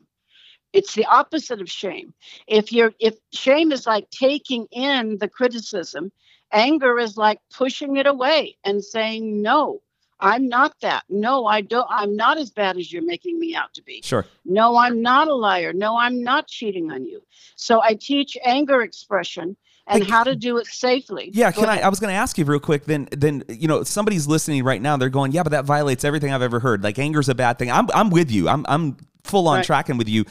[0.72, 2.14] It's the opposite of shame.
[2.48, 6.12] If you're if shame is like taking in the criticism,
[6.54, 9.82] anger is like pushing it away and saying no.
[10.20, 11.04] I'm not that.
[11.10, 11.88] No, I don't.
[11.90, 14.00] I'm not as bad as you're making me out to be.
[14.04, 14.26] Sure.
[14.46, 15.74] No, I'm not a liar.
[15.74, 17.22] No, I'm not cheating on you.
[17.58, 21.30] So I teach anger expression and Like- how to do it safely.
[21.34, 21.82] Yeah, Go can I?
[21.82, 22.86] I was going to ask you real quick.
[22.86, 24.96] Then, then you know, somebody's listening right now.
[24.96, 26.84] They're going, "Yeah, but that violates everything I've ever heard.
[26.84, 28.48] Like anger's a bad thing." I'm, I'm with you.
[28.48, 29.66] I'm, I'm full on Right.
[29.66, 30.24] tracking with you.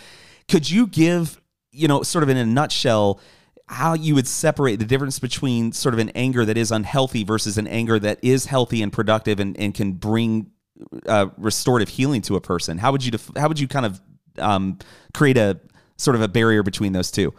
[0.49, 1.39] Could you give,
[1.71, 3.21] you know, sort of in a nutshell,
[3.73, 7.57] how you would separate the difference between sort of an anger that is unhealthy versus
[7.59, 10.51] an anger that is healthy and productive and, and can bring
[11.07, 12.77] uh, restorative healing to a person.
[12.79, 14.01] How would you def- how would you kind of
[14.39, 14.79] um,
[15.15, 15.59] create a
[15.97, 17.33] sort of a barrier between those two?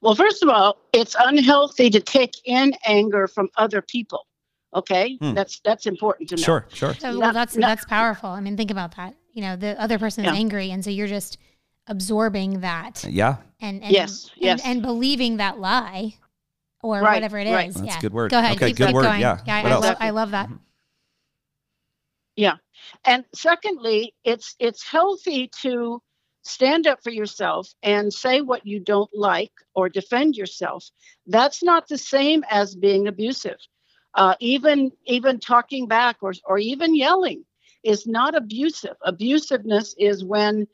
[0.00, 4.26] Well, first of all, it's unhealthy to take in anger from other people.
[4.74, 5.34] Okay, Hmm.
[5.34, 6.42] that's that's important to know.
[6.42, 6.94] Sure, sure.
[6.94, 7.66] So, well, that's no.
[7.66, 8.30] that's powerful.
[8.30, 9.14] I mean, think about that.
[9.34, 10.38] You know, the other person is Yeah.
[10.38, 11.38] angry, and so you're just
[11.86, 14.62] absorbing that Yeah, and, and Yes, and, yes.
[14.64, 16.14] and believing that lie
[16.82, 17.52] or Right, whatever it is.
[17.54, 17.74] right.
[17.74, 17.98] That's yeah.
[17.98, 18.30] a good word.
[18.30, 18.56] Go ahead.
[18.56, 19.20] Okay, keep, good word, Going.
[19.20, 19.38] yeah.
[19.46, 19.84] Yeah, I, What I else?
[19.84, 20.50] love, I love that.
[22.36, 22.56] Yeah.
[23.04, 26.02] And secondly, it's it's healthy to
[26.42, 30.84] stand up for yourself and say what you don't like or defend yourself.
[31.26, 33.58] That's not the same as being abusive.
[34.14, 37.44] Uh, even even talking back or or even yelling
[37.84, 38.96] is not abusive.
[39.06, 40.66] Abusiveness is when y-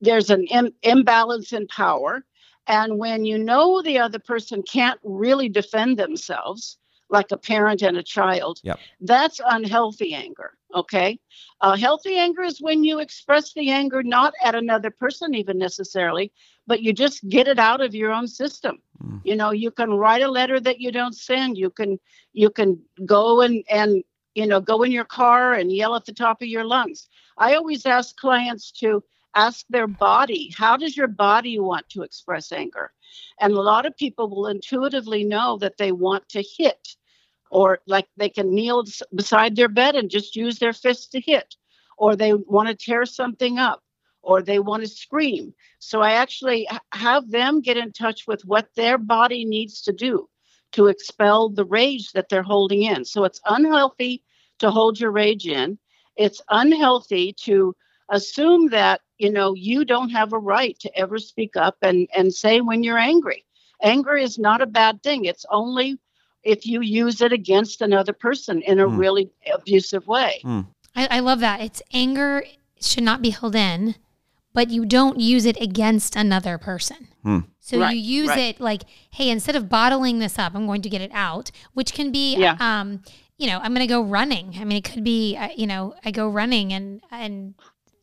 [0.00, 2.24] there's an Im- imbalance in power,
[2.66, 6.78] and when you know the other person can't really defend themselves,
[7.10, 8.60] like a parent and a child.
[8.62, 8.78] Yep.
[9.00, 10.52] That's unhealthy anger.
[10.74, 11.18] Okay.
[11.60, 16.32] Uh, healthy anger is when you express the anger not at another person, even necessarily,
[16.66, 18.78] but you just get it out of your own system.
[19.02, 19.20] Mm.
[19.24, 21.58] You know, you can write a letter that you don't send.
[21.58, 21.98] You can
[22.32, 26.14] you can go and and you know go in your car and yell at the
[26.14, 27.08] top of your lungs.
[27.36, 29.02] I always ask clients to
[29.34, 32.92] ask their body, how does your body want to express anger?
[33.40, 36.96] And a lot of people will intuitively know that they want to hit
[37.50, 41.56] or like they can kneel beside their bed and just use their fists to hit,
[41.98, 43.82] or they want to tear something up,
[44.22, 45.52] or they want to scream.
[45.80, 50.28] So I actually have them get in touch with what their body needs to do
[50.72, 53.04] to expel the rage that they're holding in.
[53.04, 54.22] So it's unhealthy
[54.60, 55.78] to hold your rage in.
[56.16, 57.74] It's unhealthy to
[58.10, 62.32] assume that you know you don't have a right to ever speak up and and
[62.34, 63.44] say when you're angry.
[63.82, 65.24] Anger is not a bad thing.
[65.24, 65.98] It's only
[66.42, 68.96] if you use it against another person in a Hmm.
[68.98, 70.40] really abusive way.
[70.96, 71.60] I, I love that.
[71.60, 72.44] It's anger
[72.80, 73.94] should not be held in,
[74.52, 77.08] but you don't use it against another person.
[77.22, 77.40] Hmm.
[77.60, 78.38] So Right, you use right.
[78.56, 81.92] it like, hey, instead of bottling this up, I'm going to get it out, which
[81.92, 82.56] can be, Yeah.
[82.58, 83.02] um,
[83.38, 84.56] you know, I'm going to go running.
[84.58, 87.54] I mean, it could be, uh, you know, I go running and and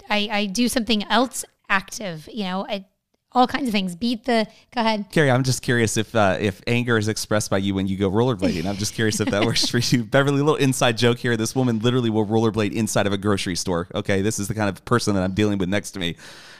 [0.10, 2.28] I, I do something else active.
[2.32, 2.86] You know, I,
[3.34, 3.96] all kinds of things.
[3.96, 4.48] Beat the.
[4.74, 5.06] Go ahead.
[5.12, 8.10] Carrie, I'm just curious if uh, if anger is expressed by you when you go
[8.10, 8.66] rollerblading.
[8.66, 10.04] I'm just curious if that works for you.
[10.06, 11.38] Beverly, a little inside joke here.
[11.38, 13.88] This woman literally will rollerblade inside of a grocery store.
[13.94, 16.16] Okay, this is the kind of person that I'm dealing with next to me.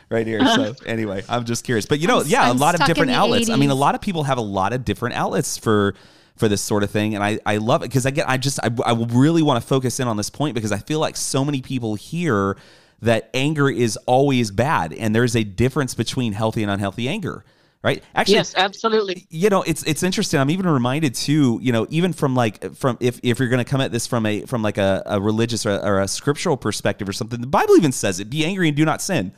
[0.10, 0.40] Right here.
[0.46, 1.86] So anyway, I'm just curious.
[1.86, 3.50] But you know, I'm- yeah, a I'm lot of different outlets.
[3.50, 5.96] I mean, a lot of people have a lot of different outlets for
[6.38, 8.60] for this sort of thing and i i love it because i get i just
[8.62, 11.44] i, I really want to focus in on this point because i feel like so
[11.44, 12.56] many people hear
[13.02, 17.44] that anger is always bad and there's a difference between healthy and unhealthy anger
[17.84, 18.04] right?
[18.16, 19.26] Actually yes, absolutely.
[19.30, 20.40] you know it's it's interesting.
[20.40, 23.70] I'm even reminded too you know even from like from if if you're going to
[23.70, 27.08] come at this from a from like a, a religious or, or a scriptural perspective
[27.08, 29.32] or something the bible even says it be angry and do not sin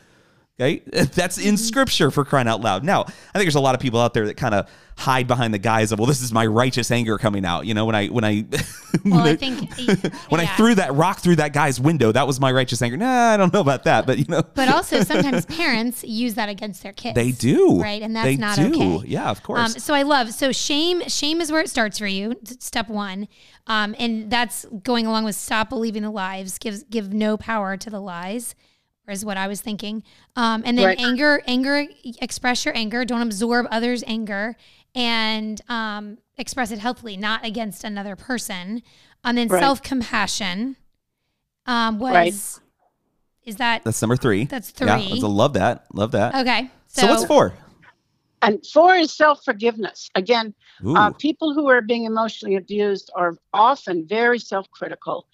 [0.60, 0.80] okay
[1.14, 4.00] that's in scripture for crying out loud now i think there's a lot of people
[4.00, 6.92] out there that kind of hide behind the guise of well this is my righteous
[6.92, 8.44] anger coming out you know when i when i
[9.06, 9.72] Well, I when think
[10.30, 12.98] when I threw that rock through that guy's window, that was my righteous anger.
[12.98, 16.50] Nah, I don't know about that, but you know, But also sometimes parents use that
[16.50, 17.14] against their kids.
[17.14, 18.96] they do, Right, and that's they not do.
[18.98, 19.08] okay.
[19.08, 19.84] Yeah, of Um, course.
[19.84, 21.02] so I love so shame.
[21.08, 22.34] Shame is where it starts for you.
[22.60, 23.28] Step one,
[23.68, 26.58] um, and that's going along with stop believing the lies.
[26.58, 28.56] Gives give no power to the lies,
[29.10, 30.04] is what I was thinking.
[30.36, 31.00] Um, and then Right.
[31.00, 31.86] anger, anger,
[32.22, 33.06] express your anger.
[33.06, 34.56] Don't absorb others' anger,
[34.96, 38.82] and um, express it healthily, not against another person.
[39.24, 39.60] And then Right.
[39.62, 40.76] self compassion
[41.66, 42.14] um, was.
[42.14, 42.34] Right.
[43.46, 44.46] Is that that's number three.
[44.46, 45.04] That's Yeah, three.
[45.06, 45.86] that's- I love that.
[45.94, 46.36] Love that.
[46.36, 46.70] okay?
[46.88, 47.54] so, what's four?
[48.42, 50.10] And four is self forgiveness.
[50.16, 50.54] Again,
[50.86, 55.28] uh, people who are being emotionally abused are often very self critical.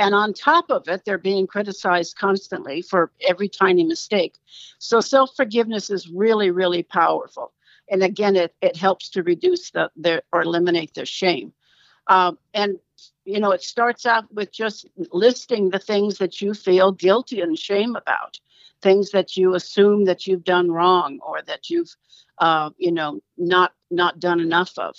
[0.00, 4.34] And on top of it, they're being criticized constantly for every tiny mistake.
[4.78, 7.52] So self forgiveness is really, really powerful.
[7.90, 11.52] And again, it, it helps to reduce the, their or eliminate their shame.
[12.06, 12.78] Um, and,
[13.26, 17.58] you know, it starts out with just listing the things that you feel guilty and
[17.58, 18.40] shame about,
[18.80, 21.94] things that you assume that you've done wrong or that you've
[22.38, 24.96] uh, you know, not not done enough of.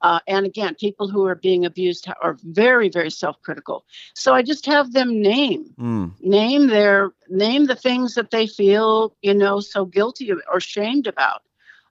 [0.00, 3.84] Uh, and again, people who are being abused are very, very self-critical.
[4.14, 9.16] So I just have them name Mm, name their name the things that they feel,
[9.22, 11.42] you know, so guilty or shamed about.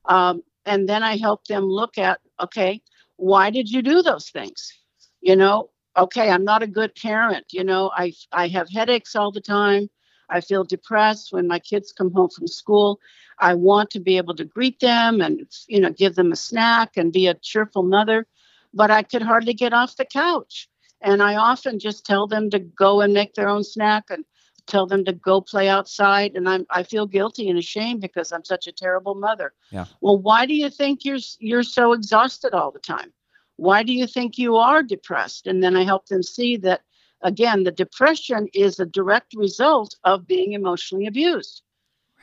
[0.05, 2.81] Um, and then I help them look at, okay,
[3.17, 4.73] why did you do those things?
[5.21, 7.45] You know, okay, I'm not a good parent.
[7.51, 9.89] You know, I I have headaches all the time.
[10.29, 12.99] I feel depressed when my kids come home from school.
[13.39, 16.97] I want to be able to greet them and you know give them a snack
[16.97, 18.27] and be a cheerful mother,
[18.73, 20.69] but I could hardly get off the couch.
[21.01, 24.23] And I often just tell them to go and make their own snack and
[24.65, 28.45] tell them to go play outside and I'm I feel guilty and ashamed because I'm
[28.45, 29.53] such a terrible mother.
[29.71, 29.85] Yeah.
[30.01, 33.11] Well, why do you think you're you're so exhausted all the time?
[33.57, 35.47] Why do you think you are depressed?
[35.47, 36.81] And then I help them see that
[37.23, 41.61] again, the depression is a direct result of being emotionally abused.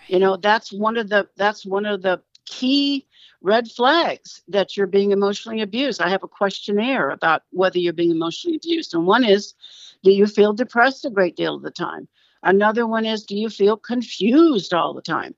[0.08, 3.06] You know, that's one of the that's one of the key
[3.42, 6.00] red flags that you're being emotionally abused.
[6.00, 8.94] I have a questionnaire about whether you're being emotionally abused.
[8.94, 9.54] And one is,
[10.02, 12.08] do you feel depressed a great deal of the time?
[12.42, 15.34] Another one is, do you feel confused all the time?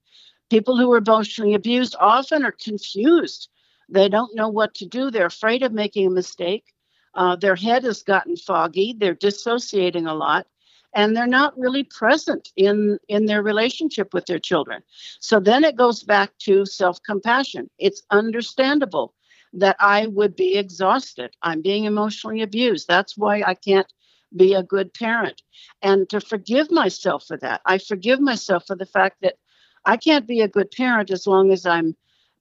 [0.51, 3.49] People who are emotionally abused often are confused.
[3.89, 5.11] They don't know what to do.
[5.11, 6.73] They're afraid of making a mistake.
[7.15, 8.95] Uh, their head has gotten foggy.
[8.97, 10.47] They're dissociating a lot
[10.95, 14.83] and they're not really present in in their relationship with their children.
[15.21, 17.71] So then it goes back to self-compassion.
[17.79, 19.15] It's understandable
[19.55, 21.31] that i would be exhausted.
[21.43, 22.89] I'm being emotionally abused.
[22.89, 23.93] That's why i can't
[24.35, 25.43] be a good parent.
[25.83, 29.37] And to forgive myself for that i forgive myself for the fact that
[29.85, 31.97] i can't be a good parent as long as i'm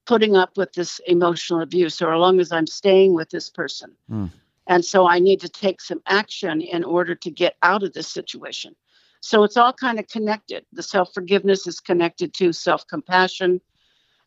[0.05, 3.91] putting up with this emotional abuse or as long as i'm staying with this person.
[4.09, 4.29] Mm.
[4.71, 8.07] And so I need to take some action in order to get out of this
[8.07, 8.73] situation.
[9.19, 10.65] So it's all kind of connected.
[10.71, 13.59] The self forgiveness is connected to self compassion.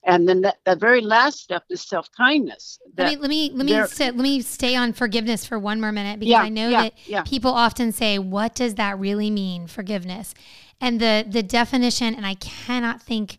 [0.06, 2.78] And then that, that very last step is self kindness.
[2.98, 6.20] Let me let me let me let me stay on forgiveness for one more minute
[6.20, 7.22] because Yeah, I know yeah, that yeah.
[7.22, 10.34] people often say, "What does that really mean, forgiveness?"
[10.78, 13.38] And the the definition, and I cannot think.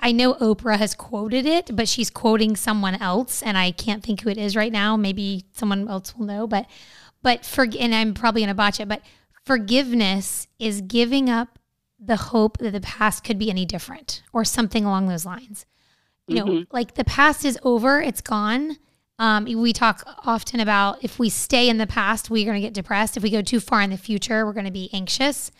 [0.00, 4.22] I know Oprah has quoted it, but she's quoting someone else, and I can't think
[4.22, 4.96] who it is right now.
[4.96, 6.66] Maybe someone else will know, but
[7.22, 9.02] but for and I'm probably gonna botch it, but
[9.44, 11.58] forgiveness is giving up
[11.98, 15.66] the hope that the past could be any different or something along those lines
[16.26, 16.66] you know, Mhm.
[16.70, 18.76] like the past is over, it's gone.
[19.18, 22.72] Um, we talk often about if we stay in the past, we're going to get
[22.72, 23.16] depressed.
[23.16, 25.50] If we go too far in the future, we're going to be anxious.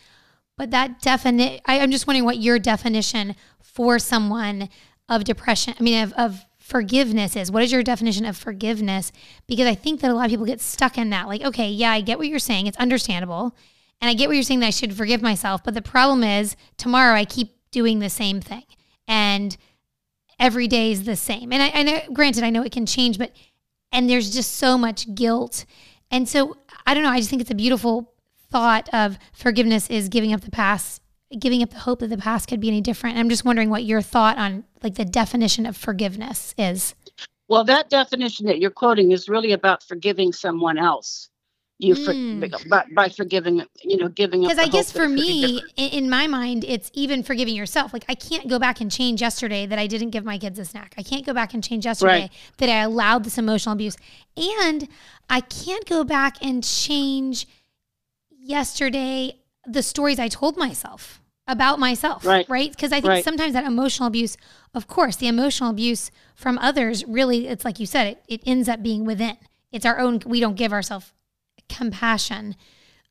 [0.60, 4.68] But that definite, I'm just wondering what your definition for someone
[5.08, 7.50] of depression, I mean, of, of forgiveness is.
[7.50, 9.10] What is your definition of forgiveness?
[9.46, 11.28] Because I think that a lot of people get stuck in that.
[11.28, 12.66] Like, okay, yeah, I get what you're saying.
[12.66, 13.56] It's understandable.
[14.02, 15.64] And I get what you're saying that I should forgive myself.
[15.64, 18.64] But the problem is tomorrow I keep doing the same thing.
[19.08, 19.56] And
[20.38, 21.54] every day is the same.
[21.54, 23.34] And I, I know, granted, I know it can change, but
[23.92, 25.64] and there's just so much guilt.
[26.10, 27.08] And so I don't know.
[27.08, 28.12] I just think it's a beautiful
[28.50, 31.02] thought of forgiveness is giving up the past,
[31.38, 33.16] giving up the hope that the past could be any different.
[33.16, 36.94] I'm just wondering what your thought on like the definition of forgiveness is.
[37.48, 41.28] Well, that definition that you're quoting is really about forgiving someone else.
[41.82, 42.68] You for, Mm.
[42.68, 44.50] by, by forgiving, you know, giving up.
[44.50, 47.54] Because I guess for it could be me, in, in my mind, it's even forgiving
[47.54, 47.94] yourself.
[47.94, 50.66] Like I can't go back and change yesterday that I didn't give my kids a
[50.66, 50.94] snack.
[50.98, 52.30] I can't go back and change yesterday Right.
[52.58, 53.96] that I allowed this emotional abuse,
[54.36, 54.88] and
[55.30, 57.46] I can't go back and change
[58.42, 59.36] yesterday
[59.66, 62.24] the stories I told myself about myself.
[62.24, 62.48] Right.
[62.48, 62.70] Right.
[62.70, 63.24] Because I think Right.
[63.24, 64.36] sometimes that emotional abuse,
[64.74, 68.68] of course, the emotional abuse from others, really, it's like you said, it, it ends
[68.68, 69.36] up being within.
[69.72, 70.20] It's our own.
[70.24, 71.12] We don't give ourselves
[71.68, 72.56] compassion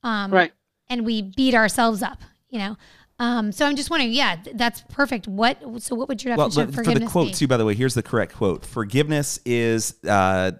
[0.03, 0.51] um, right.
[0.89, 2.77] and we beat ourselves up, you know.
[3.19, 5.27] Um, so I'm just wondering, yeah, that's perfect.
[5.27, 7.34] What so what would your Well, definition look, of for the quote be?
[7.34, 10.51] too, by the way, here's the correct quote: "Forgiveness is uh,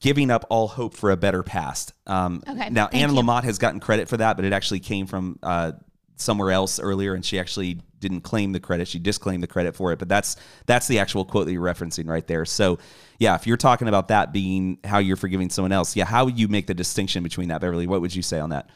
[0.00, 3.22] giving up all hope for a better past." Um, Okay, now, thank Anne you.
[3.22, 5.72] Lamott has gotten credit for that, but it actually came from uh,
[6.16, 8.88] somewhere else earlier, and she actually didn't claim the credit.
[8.88, 10.36] She disclaimed the credit for it, but that's
[10.66, 12.44] that's the actual quote that you're referencing right there.
[12.44, 12.78] So,
[13.18, 16.38] yeah, if you're talking about that being how you're forgiving someone else, yeah, how would
[16.38, 17.86] you make the distinction between that, Beverly?
[17.86, 18.68] What would you say on that?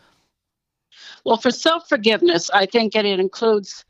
[1.25, 3.85] Well, for self forgiveness, I think it includes,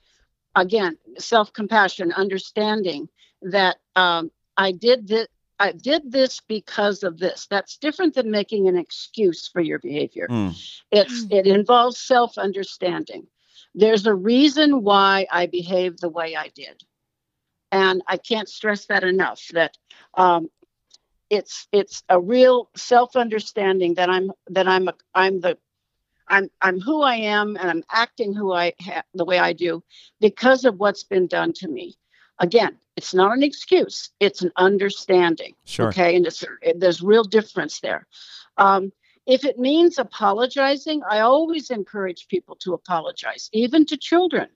[0.54, 3.08] again, self compassion, understanding
[3.42, 5.28] that um, I did this.
[5.58, 7.46] I did this because of this.
[7.48, 10.28] That's different than making an excuse for your behavior.
[10.30, 10.54] Mm.
[10.90, 13.26] It's it involves self understanding.
[13.74, 16.82] There's a reason why I behaved the way I did,
[17.72, 19.42] and I can't stress that enough.
[19.52, 19.76] That
[20.14, 20.48] um,
[21.30, 25.58] it's it's a real self understanding that I'm that I'm a, I'm the
[26.28, 29.82] I'm I'm who I am and I'm acting who I ha- the way I do
[30.20, 31.96] because of what's been done to me.
[32.38, 35.54] Again, it's not an excuse; it's an understanding.
[35.64, 35.88] Sure.
[35.88, 36.42] Okay, and it's,
[36.74, 38.06] there's real difference there.
[38.56, 38.92] Um,
[39.26, 44.48] if it means apologizing, I always encourage people to apologize, even to children.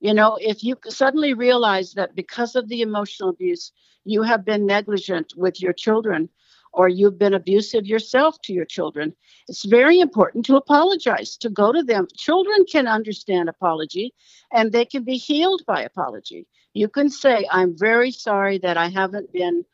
[0.00, 3.72] You know, if you suddenly realize that because of the emotional abuse,
[4.04, 6.30] you have been negligent with your children,
[6.72, 9.14] or you've been abusive yourself to your children,
[9.48, 12.06] it's very important to apologize, to go to them.
[12.16, 14.14] Children can understand apology
[14.52, 16.46] and they can be healed by apology.
[16.78, 19.64] You can say, I'm very sorry that I haven't been.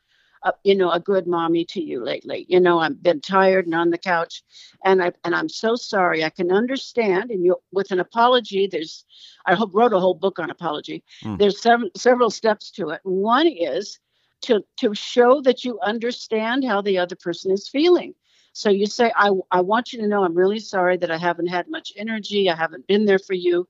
[0.43, 2.45] Uh, you know, a good mommy to you lately.
[2.47, 4.43] You know, I've been tired and on the couch,
[4.83, 6.23] and I and I'm so sorry.
[6.23, 8.67] I can understand, and you with an apology.
[8.67, 9.05] There's,
[9.47, 11.03] I hope wrote a whole book on apology.
[11.23, 11.39] Mm.
[11.39, 13.01] There's several several steps to it.
[13.03, 13.99] One is
[14.41, 18.13] to to show that you understand how the other person is feeling.
[18.53, 21.47] So you say, I, I want you to know I'm really sorry that I haven't
[21.47, 22.49] had much energy.
[22.49, 23.67] I haven't been there for you.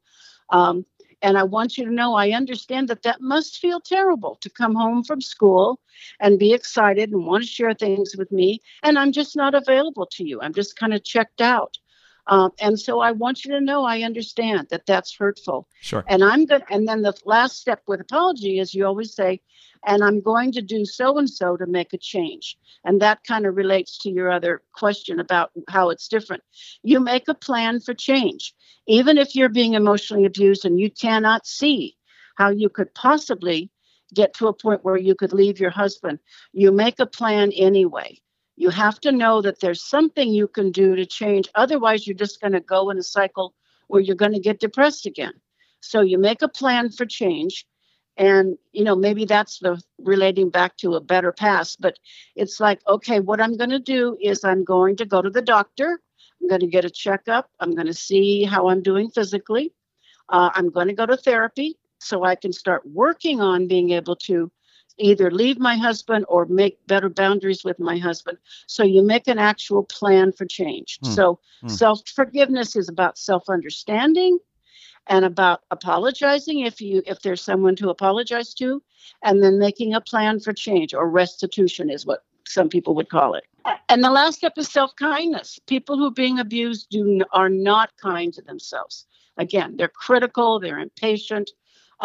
[0.49, 0.85] Um,
[1.25, 4.75] and I want you to know I understand that that must feel terrible to come
[4.75, 5.79] home from school
[6.19, 8.61] and be excited and want to share things with me.
[8.83, 10.39] And I'm just not available to you.
[10.39, 11.79] I'm just kind of checked out.
[12.27, 15.67] Um, and so I want you to know I understand that that's hurtful.
[15.81, 16.03] Sure.
[16.07, 16.63] And I'm good.
[16.69, 19.41] And then the last step with apology is you always say,
[19.85, 22.57] and I'm going to do so and so to make a change.
[22.83, 26.43] And that kind of relates to your other question about how it's different.
[26.81, 28.53] You make a plan for change,
[28.87, 31.95] even if you're being emotionally abused and you cannot see
[32.35, 33.69] how you could possibly
[34.13, 36.19] get to a point where you could leave your husband.
[36.53, 38.19] You make a plan anyway.
[38.57, 41.49] You have to know that there's something you can do to change.
[41.55, 43.53] Otherwise, you're just going to go in a cycle
[43.87, 45.33] where you're going to get depressed again.
[45.81, 47.65] So you make a plan for change.
[48.17, 51.99] And, you know, maybe that's the relating back to a better past, but
[52.35, 55.41] it's like, okay, what I'm going to do is I'm going to go to the
[55.41, 55.99] doctor.
[56.41, 57.49] I'm going to get a checkup.
[57.59, 59.73] I'm going to see how I'm doing physically.
[60.29, 64.15] Uh, I'm going to go to therapy so I can start working on being able
[64.15, 64.49] to
[64.97, 68.37] either leave my husband or make better boundaries with my husband.
[68.67, 70.99] So you make an actual plan for change.
[71.03, 71.11] Hmm.
[71.11, 71.67] So Hmm.
[71.67, 74.39] self forgiveness is about self understanding
[75.07, 78.81] and about apologizing if you if there's someone to apologize to
[79.23, 83.33] and then making a plan for change or restitution is what some people would call
[83.33, 83.43] it
[83.89, 88.33] and the last step is self-kindness people who are being abused do are not kind
[88.33, 89.05] to themselves
[89.37, 91.51] again they're critical they're impatient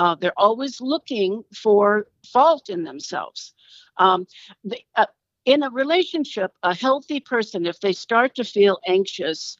[0.01, 3.55] uh, they're always looking for fault in themselves
[3.99, 4.27] um,
[4.65, 5.07] the, uh,
[5.47, 9.59] in a relationship a healthy person if they start to feel anxious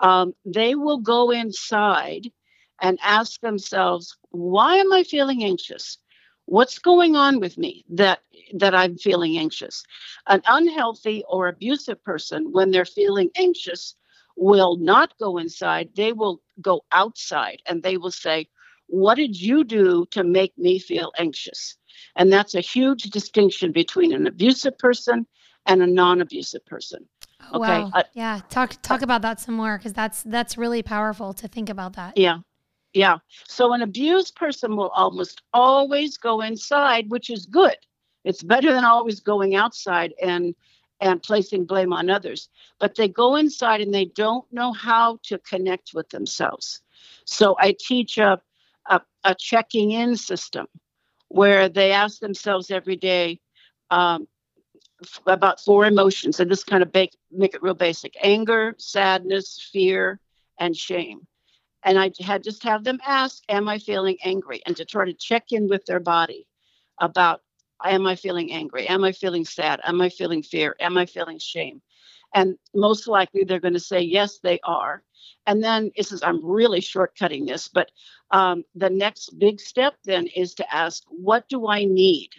[0.00, 2.30] um, they will go inside
[2.82, 5.98] and ask themselves, why am I feeling anxious?
[6.46, 8.20] What's going on with me that
[8.54, 9.84] that I'm feeling anxious?
[10.28, 13.96] An unhealthy or abusive person, when they're feeling anxious,
[14.36, 15.90] will not go inside.
[15.96, 18.48] They will go outside and they will say,
[18.88, 21.76] What did you do to make me feel anxious?
[22.16, 25.26] And that's a huge distinction between an abusive person
[25.66, 27.06] and a non-abusive person.
[27.52, 27.90] Okay, Wow.
[27.94, 28.40] uh, yeah.
[28.50, 32.16] Talk talk about that some more because that's that's really powerful to think about that.
[32.16, 32.38] Yeah.
[32.94, 33.18] Yeah.
[33.46, 37.76] So an abused person will almost always go inside, which is good.
[38.24, 40.54] It's better than always going outside and
[41.00, 42.48] and placing blame on others.
[42.80, 46.80] But they go inside and they don't know how to connect with themselves.
[47.24, 48.40] So I teach a
[48.88, 50.66] a, a checking in system
[51.28, 53.40] where they ask themselves every day
[53.90, 54.28] um,
[55.02, 60.20] f- about four emotions, and this kind of make it real basic: anger, sadness, fear,
[60.58, 61.26] and shame
[61.84, 65.14] and I had just have them ask, "Am I feeling angry?" and to try to
[65.14, 66.46] check in with their body
[67.00, 67.42] about,
[67.84, 68.88] "Am I feeling angry?
[68.88, 69.80] Am I feeling sad?
[69.84, 70.76] Am I feeling fear?
[70.80, 71.82] Am I feeling shame?"
[72.34, 75.02] And most likely they're going to say, "Yes, they are."
[75.46, 77.90] And then this is I'm really shortcutting this, but
[78.30, 82.30] um, the next big step then is to ask, "What do I need?"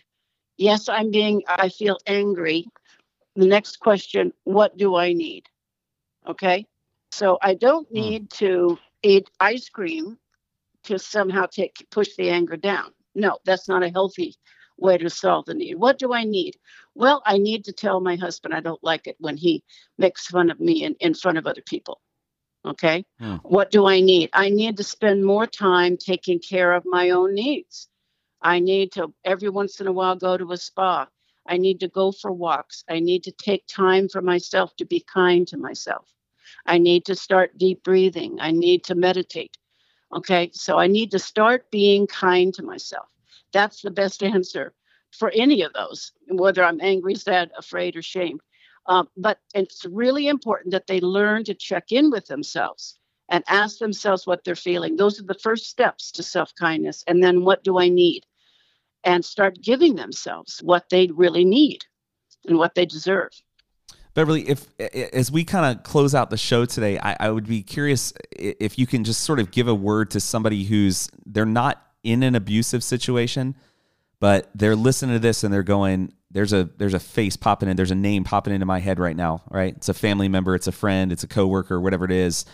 [0.58, 1.44] Yes, I'm being.
[1.48, 2.66] I feel angry.
[3.36, 5.48] The next question, "What do I need?"
[6.28, 6.66] Okay.
[7.12, 10.18] So I don't need to eat ice cream
[10.84, 12.92] to somehow take push the anger down.
[13.16, 14.36] No, that's not a healthy
[14.78, 15.76] way to solve the need.
[15.76, 16.58] What do I need?
[16.96, 19.64] Well, I need to tell my husband I don't like it when he
[19.98, 22.00] makes fun of me in, in front of other people.
[22.66, 23.06] Okay.
[23.20, 23.38] Hmm.
[23.44, 24.30] What do I need?
[24.34, 27.88] I need to spend more time taking care of my own needs.
[28.42, 31.08] I need to every once in a while go to a spa.
[31.48, 32.84] I need to go for walks.
[32.90, 36.14] I need to take time for myself to be kind to myself.
[36.66, 38.38] I need to start deep breathing.
[38.40, 39.58] I need to meditate.
[40.14, 43.08] Okay, so I need to start being kind to myself.
[43.54, 44.74] That's the best answer
[45.12, 48.42] for any of those, whether I'm angry, sad, afraid, or shamed.
[48.90, 53.78] Um, but it's really important that they learn to check in with themselves and ask
[53.78, 54.96] themselves what they're feeling.
[54.96, 57.04] Those are the first steps to self kindness.
[57.08, 58.26] And then what do I need?
[59.04, 61.86] And start giving themselves what they really need
[62.48, 63.30] and what they deserve.
[64.16, 64.68] Beverly, if
[65.14, 68.80] as we kind of close out the show today, I, I would be curious if
[68.80, 72.34] you can just sort of give a word to somebody who's they're not in an
[72.34, 73.56] abusive situation,
[74.20, 77.76] but they're listening to this and they're going, there's a there's a face popping in,
[77.76, 79.76] there's a name popping into my head right now, right?
[79.76, 82.46] It's a family member, it's a friend, it's a coworker, whatever it is.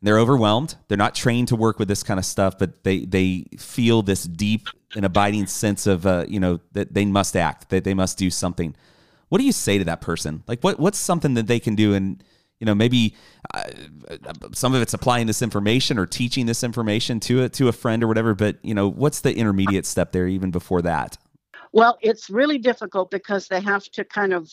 [0.00, 0.74] They're overwhelmed.
[0.88, 4.24] They're not trained to work with this kind of stuff, but they they feel this
[4.24, 8.18] deep and abiding sense of uh, you know that they must act, that they must
[8.18, 8.74] do something.
[9.28, 10.42] What do you say to that person?
[10.48, 12.22] Like what what's something that they can do and
[12.62, 13.16] you know maybe
[13.54, 13.64] uh,
[14.52, 18.04] some of it's applying this information or teaching this information to it to a friend
[18.04, 21.18] or whatever but you know what's the intermediate step there even before that
[21.72, 24.50] Well, it's really difficult because they have to kind of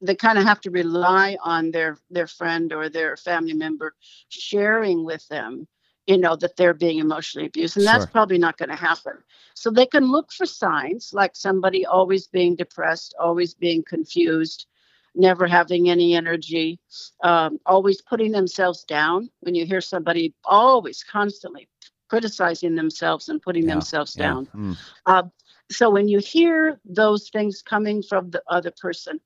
[0.00, 3.94] they kind of have to rely on their their friend or their family member
[4.28, 5.66] sharing with them,
[6.06, 8.12] you know, that they're being emotionally abused, and that's Sure.
[8.12, 9.14] probably not going to happen.
[9.54, 14.66] So they can look for signs like somebody always being depressed, always being confused,
[15.14, 16.78] never having any energy,
[17.22, 19.30] um, always putting themselves down.
[19.40, 21.68] When you hear somebody always constantly
[22.08, 24.22] criticizing themselves and putting Yeah, themselves yeah.
[24.24, 24.48] down.
[24.54, 24.76] Mm.
[25.06, 25.22] Uh,
[25.70, 29.20] so when you hear those things coming from the other person,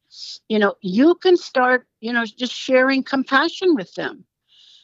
[0.49, 4.25] you know, you can start, you know, just sharing compassion with them.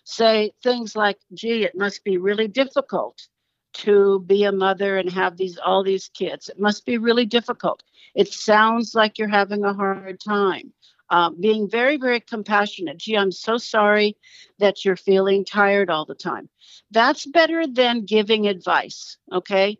[0.04, 3.26] Say things like, gee, it must be really difficult
[3.74, 6.48] to be a mother and have these all these kids.
[6.48, 7.82] It must be really difficult.
[8.14, 10.72] It sounds like you're having a hard time.
[11.10, 12.98] Um, being very, very compassionate.
[12.98, 14.16] Gee, I'm so sorry
[14.58, 16.48] that you're feeling tired all the time.
[16.90, 19.16] That's better than giving advice.
[19.32, 19.78] Okay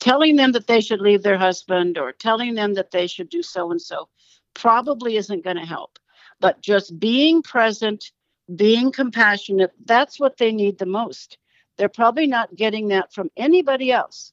[0.00, 3.42] telling them that they should leave their husband or telling them that they should do
[3.42, 4.08] so and so
[4.54, 5.98] probably isn't going to help.
[6.40, 8.12] But just being present,
[8.54, 11.38] being compassionate, that's what they need the most.
[11.76, 14.32] They're probably not getting that from anybody else.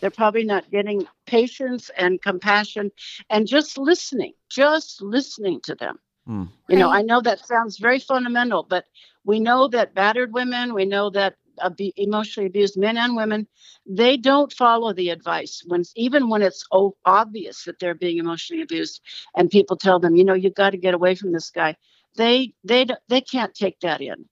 [0.00, 2.90] They're probably not getting patience and compassion
[3.30, 5.98] and just listening, just listening to them.
[6.26, 6.44] Hmm.
[6.68, 8.86] You know, I know that sounds very fundamental, but
[9.24, 13.46] we know that battered women, we know that abu- emotionally abused men and women,
[13.86, 18.62] they don't follow the advice when even when it's o- obvious that they're being emotionally
[18.62, 19.00] abused,
[19.36, 21.76] and people tell them, you know, you got to get away from this guy.
[22.16, 24.26] They they they can't take that in.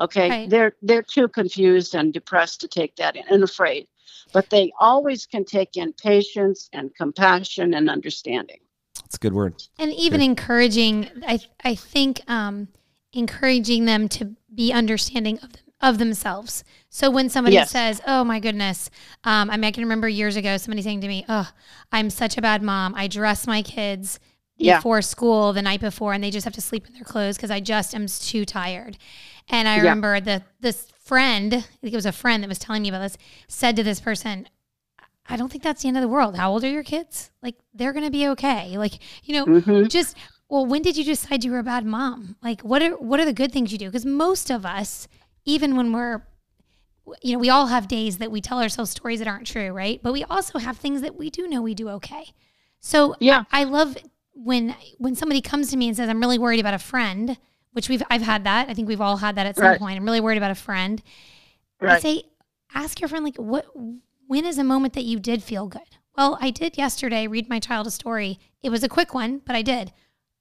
[0.00, 0.50] Okay, Right.
[0.50, 3.88] they're they're too confused and depressed to take that in and afraid,
[4.32, 8.60] but they always can take in patience and compassion and understanding.
[8.94, 9.54] That's a good word.
[9.78, 12.68] and even encouraging i i think um
[13.12, 17.70] encouraging them to be understanding of them, of themselves so when somebody Yes.
[17.70, 18.90] says oh my goodness
[19.24, 21.48] um, i mean i can remember years ago somebody saying to me oh
[21.92, 24.18] i'm such a bad mom i dress my kids
[24.56, 24.78] Yeah.
[24.78, 27.50] before school the night before and they just have to sleep in their clothes because
[27.52, 28.98] i just am too tired
[29.48, 29.82] and i Yeah.
[29.82, 33.00] remember that this friend i think it was a friend that was telling me about
[33.02, 33.16] this
[33.46, 34.48] said to this person
[35.30, 36.36] I don't think that's the end of the world.
[36.36, 37.30] How old are your kids?
[37.42, 38.78] Like they're gonna be okay.
[38.78, 39.90] Like you know, Mhm.
[39.90, 40.16] just
[40.48, 42.36] well, when did you decide you were a bad mom?
[42.42, 43.84] Like what are what are the good things you do?
[43.88, 45.06] Because most of us,
[45.48, 46.22] even when we're
[47.22, 49.98] you know, we all have days that we tell ourselves stories that aren't true, right?
[50.02, 52.26] But we also have things that we do know we do okay.
[52.80, 53.44] So Yeah.
[53.50, 53.96] I love
[54.34, 57.38] when when somebody comes to me and says, I'm really worried about a friend,
[57.72, 58.68] which we've I've had that.
[58.68, 59.78] I think we've all had that at some Right.
[59.78, 59.96] point.
[59.96, 61.02] I'm really worried about a friend.
[61.80, 62.02] I Right.
[62.02, 62.24] say,
[62.74, 63.64] ask your friend, like, what,
[64.26, 65.96] when is a moment that you did feel good?
[66.14, 68.38] Well, I did yesterday read my child a story.
[68.62, 69.92] It was a quick one, but I did.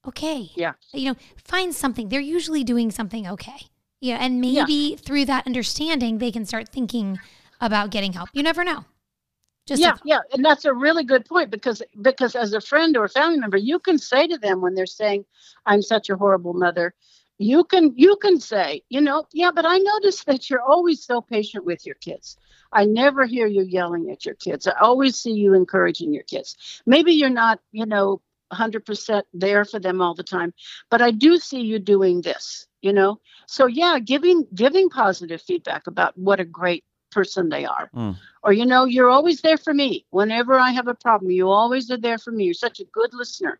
[0.05, 0.49] Okay.
[0.55, 0.73] Yeah.
[0.91, 2.09] You know, find something.
[2.09, 3.67] They're usually doing something okay.
[4.01, 4.17] Yeah.
[4.17, 4.61] And Yeah.
[4.61, 7.19] maybe through that understanding, they can start thinking
[7.59, 8.29] about getting help.
[8.33, 8.85] You never know.
[9.65, 13.03] Just yeah, yeah, and that's a really good point because because as a friend or
[13.03, 15.25] a family member, you can say to them when they're saying,
[15.65, 16.93] "I'm such a horrible mother,"
[17.37, 21.19] you can you can say, you know, yeah, but I notice that you're always so
[21.19, 22.37] patient with your kids.
[22.71, 24.67] I never hear you yelling at your kids.
[24.67, 26.81] I always see you encouraging your kids.
[26.85, 28.21] Maybe you're not, you know,
[28.53, 30.53] 100% there for them all the time,
[30.89, 33.19] but I do see you doing this, you know.
[33.47, 37.89] So yeah, giving giving positive feedback about what a great person they are.
[38.43, 40.05] Or you know you're always there for me.
[40.11, 42.45] Whenever i have a problem you always are there for me.
[42.45, 43.59] You're such a good listener.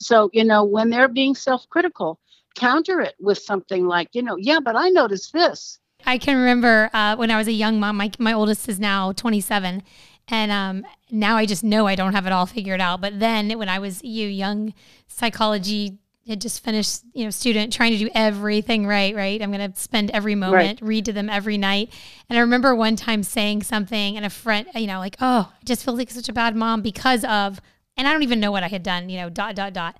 [0.00, 2.18] So you know when they're being self-critical
[2.54, 5.80] counter it with something like you know yeah but i noticed this.
[6.06, 7.96] I can remember uh, when I was a young mom.
[7.96, 9.82] My my oldest is now 27,
[10.28, 13.00] and um, now I just know I don't have it all figured out.
[13.00, 14.74] But then when I was you young
[15.06, 19.14] psychology had just finished, you know, student trying to do everything right.
[19.14, 21.92] Right, I'm going to spend every moment, read to them every night.
[22.28, 25.64] And I remember one time saying something, and a friend, you know, like, oh, I
[25.64, 27.60] just feel like such a bad mom because of,
[27.96, 29.10] and I don't even know what I had done.
[29.10, 29.98] You know, dot dot dot.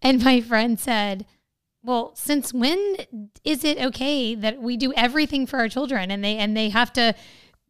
[0.00, 1.26] And my friend said,
[1.82, 2.96] well, since when
[3.44, 6.92] is it okay that we do everything for our children and they and they have
[6.94, 7.14] to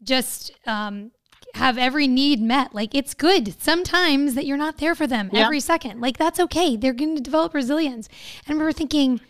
[0.02, 1.10] just um,
[1.54, 2.74] have every need met?
[2.74, 5.44] Like it's good sometimes that you're not there for them Yeah.
[5.44, 6.00] every second.
[6.00, 6.76] Like that's okay.
[6.76, 8.08] They're going to develop resilience.
[8.46, 9.20] And we were thinking,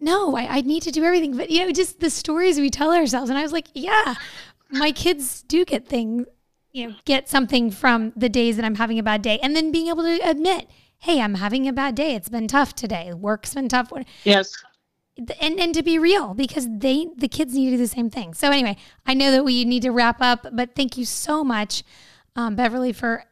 [0.00, 1.36] no, I, I need to do everything.
[1.36, 3.30] But you know, just the stories we tell ourselves.
[3.30, 4.14] And I was like, yeah,
[4.70, 6.26] my kids do get things
[6.72, 9.70] you know, get something from the days that I'm having a bad day and then
[9.72, 12.14] being able to admit, hey, I'm having a bad day.
[12.14, 13.12] It's been tough today.
[13.12, 13.92] Work's been tough.
[14.24, 14.54] Yes.
[15.40, 18.34] And, and to be real because they the kids need to do the same thing.
[18.34, 21.82] So anyway, I know that we need to wrap up, but thank you so much,
[22.34, 23.24] um, Beverly, for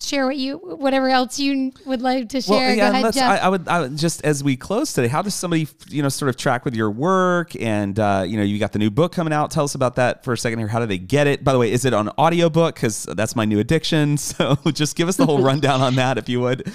[0.00, 2.58] share what you whatever else you would like to share.
[2.58, 3.30] Well, yeah, Go ahead, Jeff.
[3.30, 5.08] I, I would, I would just as we close today.
[5.08, 7.54] How does somebody, you know, sort of track with your work?
[7.60, 9.50] And uh, you know, you got the new book coming out.
[9.50, 10.68] Tell us about that for a second here.
[10.68, 11.44] How do they get it?
[11.44, 12.74] By the way, is it on audiobook?
[12.76, 14.16] Because that's my new addiction.
[14.34, 16.70] So just give us the whole rundown on that, if you would.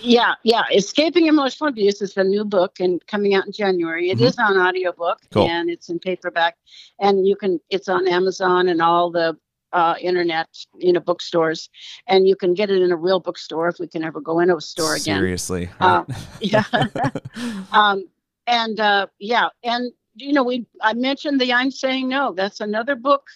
[0.00, 0.62] yeah, yeah.
[0.72, 4.10] Escaping Emotional Abuse is the new book and coming out in January.
[4.10, 4.44] It is Mhm.
[4.50, 5.48] on audiobook Cool.
[5.48, 6.56] and it's in paperback.
[6.98, 9.36] And you can it's on Amazon and all the
[9.72, 11.68] uh, internet, you know, bookstores.
[12.06, 14.56] And you can get it in a real bookstore if we can ever go into
[14.56, 15.18] a store again.
[15.18, 15.68] Seriously.
[15.80, 16.04] Uh,
[16.40, 16.64] yeah.
[17.72, 18.04] um,
[18.46, 22.32] and uh, yeah, and you know, we I mentioned the I'm saying no.
[22.32, 23.28] That's another book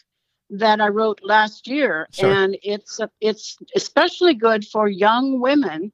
[0.51, 2.31] that I wrote last year, Sure.
[2.31, 5.93] and it's it's especially good for young women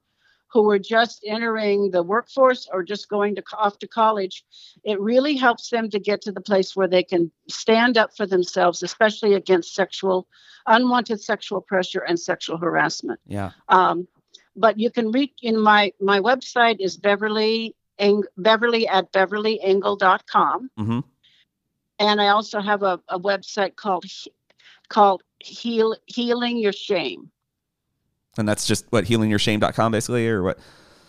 [0.51, 4.43] who are just entering the workforce or just going to off to college.
[4.83, 8.25] It really helps them to get to the place where they can stand up for
[8.25, 10.27] themselves, especially against sexual
[10.67, 13.19] unwanted sexual pressure and sexual harassment.
[13.25, 13.51] yeah.
[13.69, 14.07] Um,
[14.55, 20.69] but you can reach in my my website is Beverly Eng, Beverly at beverlyengel.com.
[20.77, 20.99] hmm
[21.99, 24.05] And I also have a, a website called
[24.89, 27.30] called Heal Healing Your Shame.
[28.37, 30.59] And that's just what healingyourshame.com basically, or what?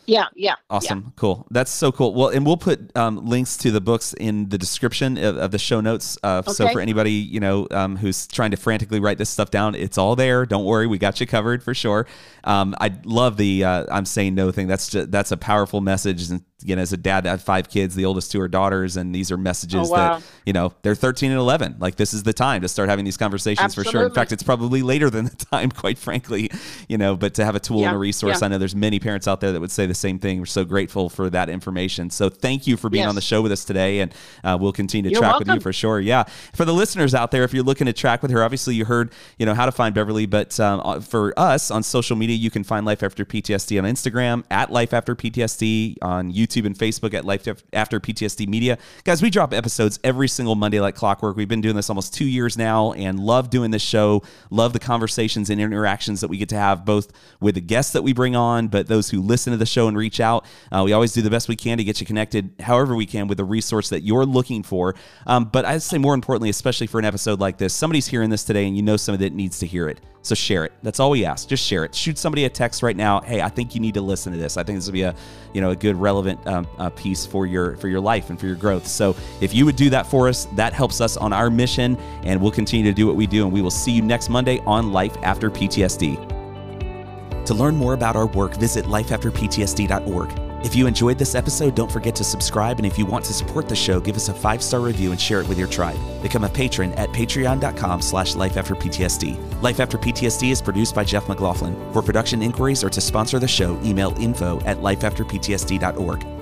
[0.06, 0.56] Yeah, yeah.
[0.68, 1.12] Awesome.
[1.14, 1.46] Cool.
[1.52, 2.12] That's so cool.
[2.12, 5.58] Well, and we'll put um, links to the books in the description of, of the
[5.60, 6.18] show notes.
[6.24, 9.76] Uh, So for anybody, you know, um, who's trying to frantically write this stuff down,
[9.76, 10.44] it's all there.
[10.44, 10.88] Don't worry.
[10.88, 12.08] We got you covered for sure.
[12.42, 14.66] Um, I love the uh, I'm saying no thing.
[14.66, 16.30] That's just, that's a powerful message.
[16.30, 17.94] And again, as a dad, I have five kids.
[17.94, 18.96] The oldest two are daughters.
[18.96, 20.18] And these are messages Oh, wow.
[20.18, 21.76] that, you know, they're 13 and 11.
[21.78, 24.06] Like this is the time to start having these conversations for sure.
[24.06, 26.50] In fact, it's probably later than the time, quite frankly,
[26.88, 28.46] you know, but to have a tool and a resource, yeah.
[28.46, 30.38] I know there's many parents out there that would say the same thing.
[30.38, 32.10] We're so grateful for that information.
[32.10, 33.08] So thank you for being Yes.
[33.08, 35.58] on the show with us today, and uh, we'll continue to You're track with you
[35.60, 35.98] for sure.
[36.00, 38.84] Yeah, for the listeners out there, if you're looking to track with her, obviously you
[38.84, 42.36] heard you know how to find Beverly, but um, uh, for us on social media,
[42.36, 46.76] you can find Life After PTSD on Instagram at Life After PTSD on YouTube and
[46.76, 48.78] Facebook at Life After PTSD Media.
[49.04, 51.36] Guys, we drop episodes every single Monday like clockwork.
[51.36, 54.22] We've been doing this almost two years now, and love doing this show.
[54.50, 58.02] Love the conversations and interactions that we get to have both with the guests that
[58.02, 60.44] we bring on, but those who listen to the show and reach out.
[60.70, 63.26] Uh, we always do the best we can to get you connected, however we can,
[63.26, 64.94] with the resource that you're looking for.
[65.26, 68.44] Um, but I'd say more importantly, especially for an episode like this, somebody's hearing this
[68.44, 70.00] today, and you know somebody that needs to hear it.
[70.22, 70.72] So share it.
[70.82, 71.48] That's all we ask.
[71.48, 71.94] Just share it.
[71.94, 73.20] Shoot somebody a text right now.
[73.20, 74.56] Hey, I think you need to listen to this.
[74.56, 75.14] I think this will be a,
[75.52, 78.46] you know, a good relevant um, uh, piece for your for your life and for
[78.46, 78.86] your growth.
[78.86, 82.40] So if you would do that for us, that helps us on our mission, and
[82.40, 83.44] we'll continue to do what we do.
[83.44, 87.44] And we will see you next Monday on Life After PTSD.
[87.46, 90.51] To learn more about our work, visit lifeafterptsd.org.
[90.64, 93.68] If you enjoyed this episode, don't forget to subscribe, and if you want to support
[93.68, 95.98] the show, give us a five-star review and share it with your tribe.
[96.22, 99.62] Become a patron at patreon.com slash lifeafterptsd.
[99.62, 101.74] Life After PTSD is produced by Jeff McLaughlin.
[101.92, 106.41] For production inquiries or to sponsor the show, email info at lifeafterptsd.org.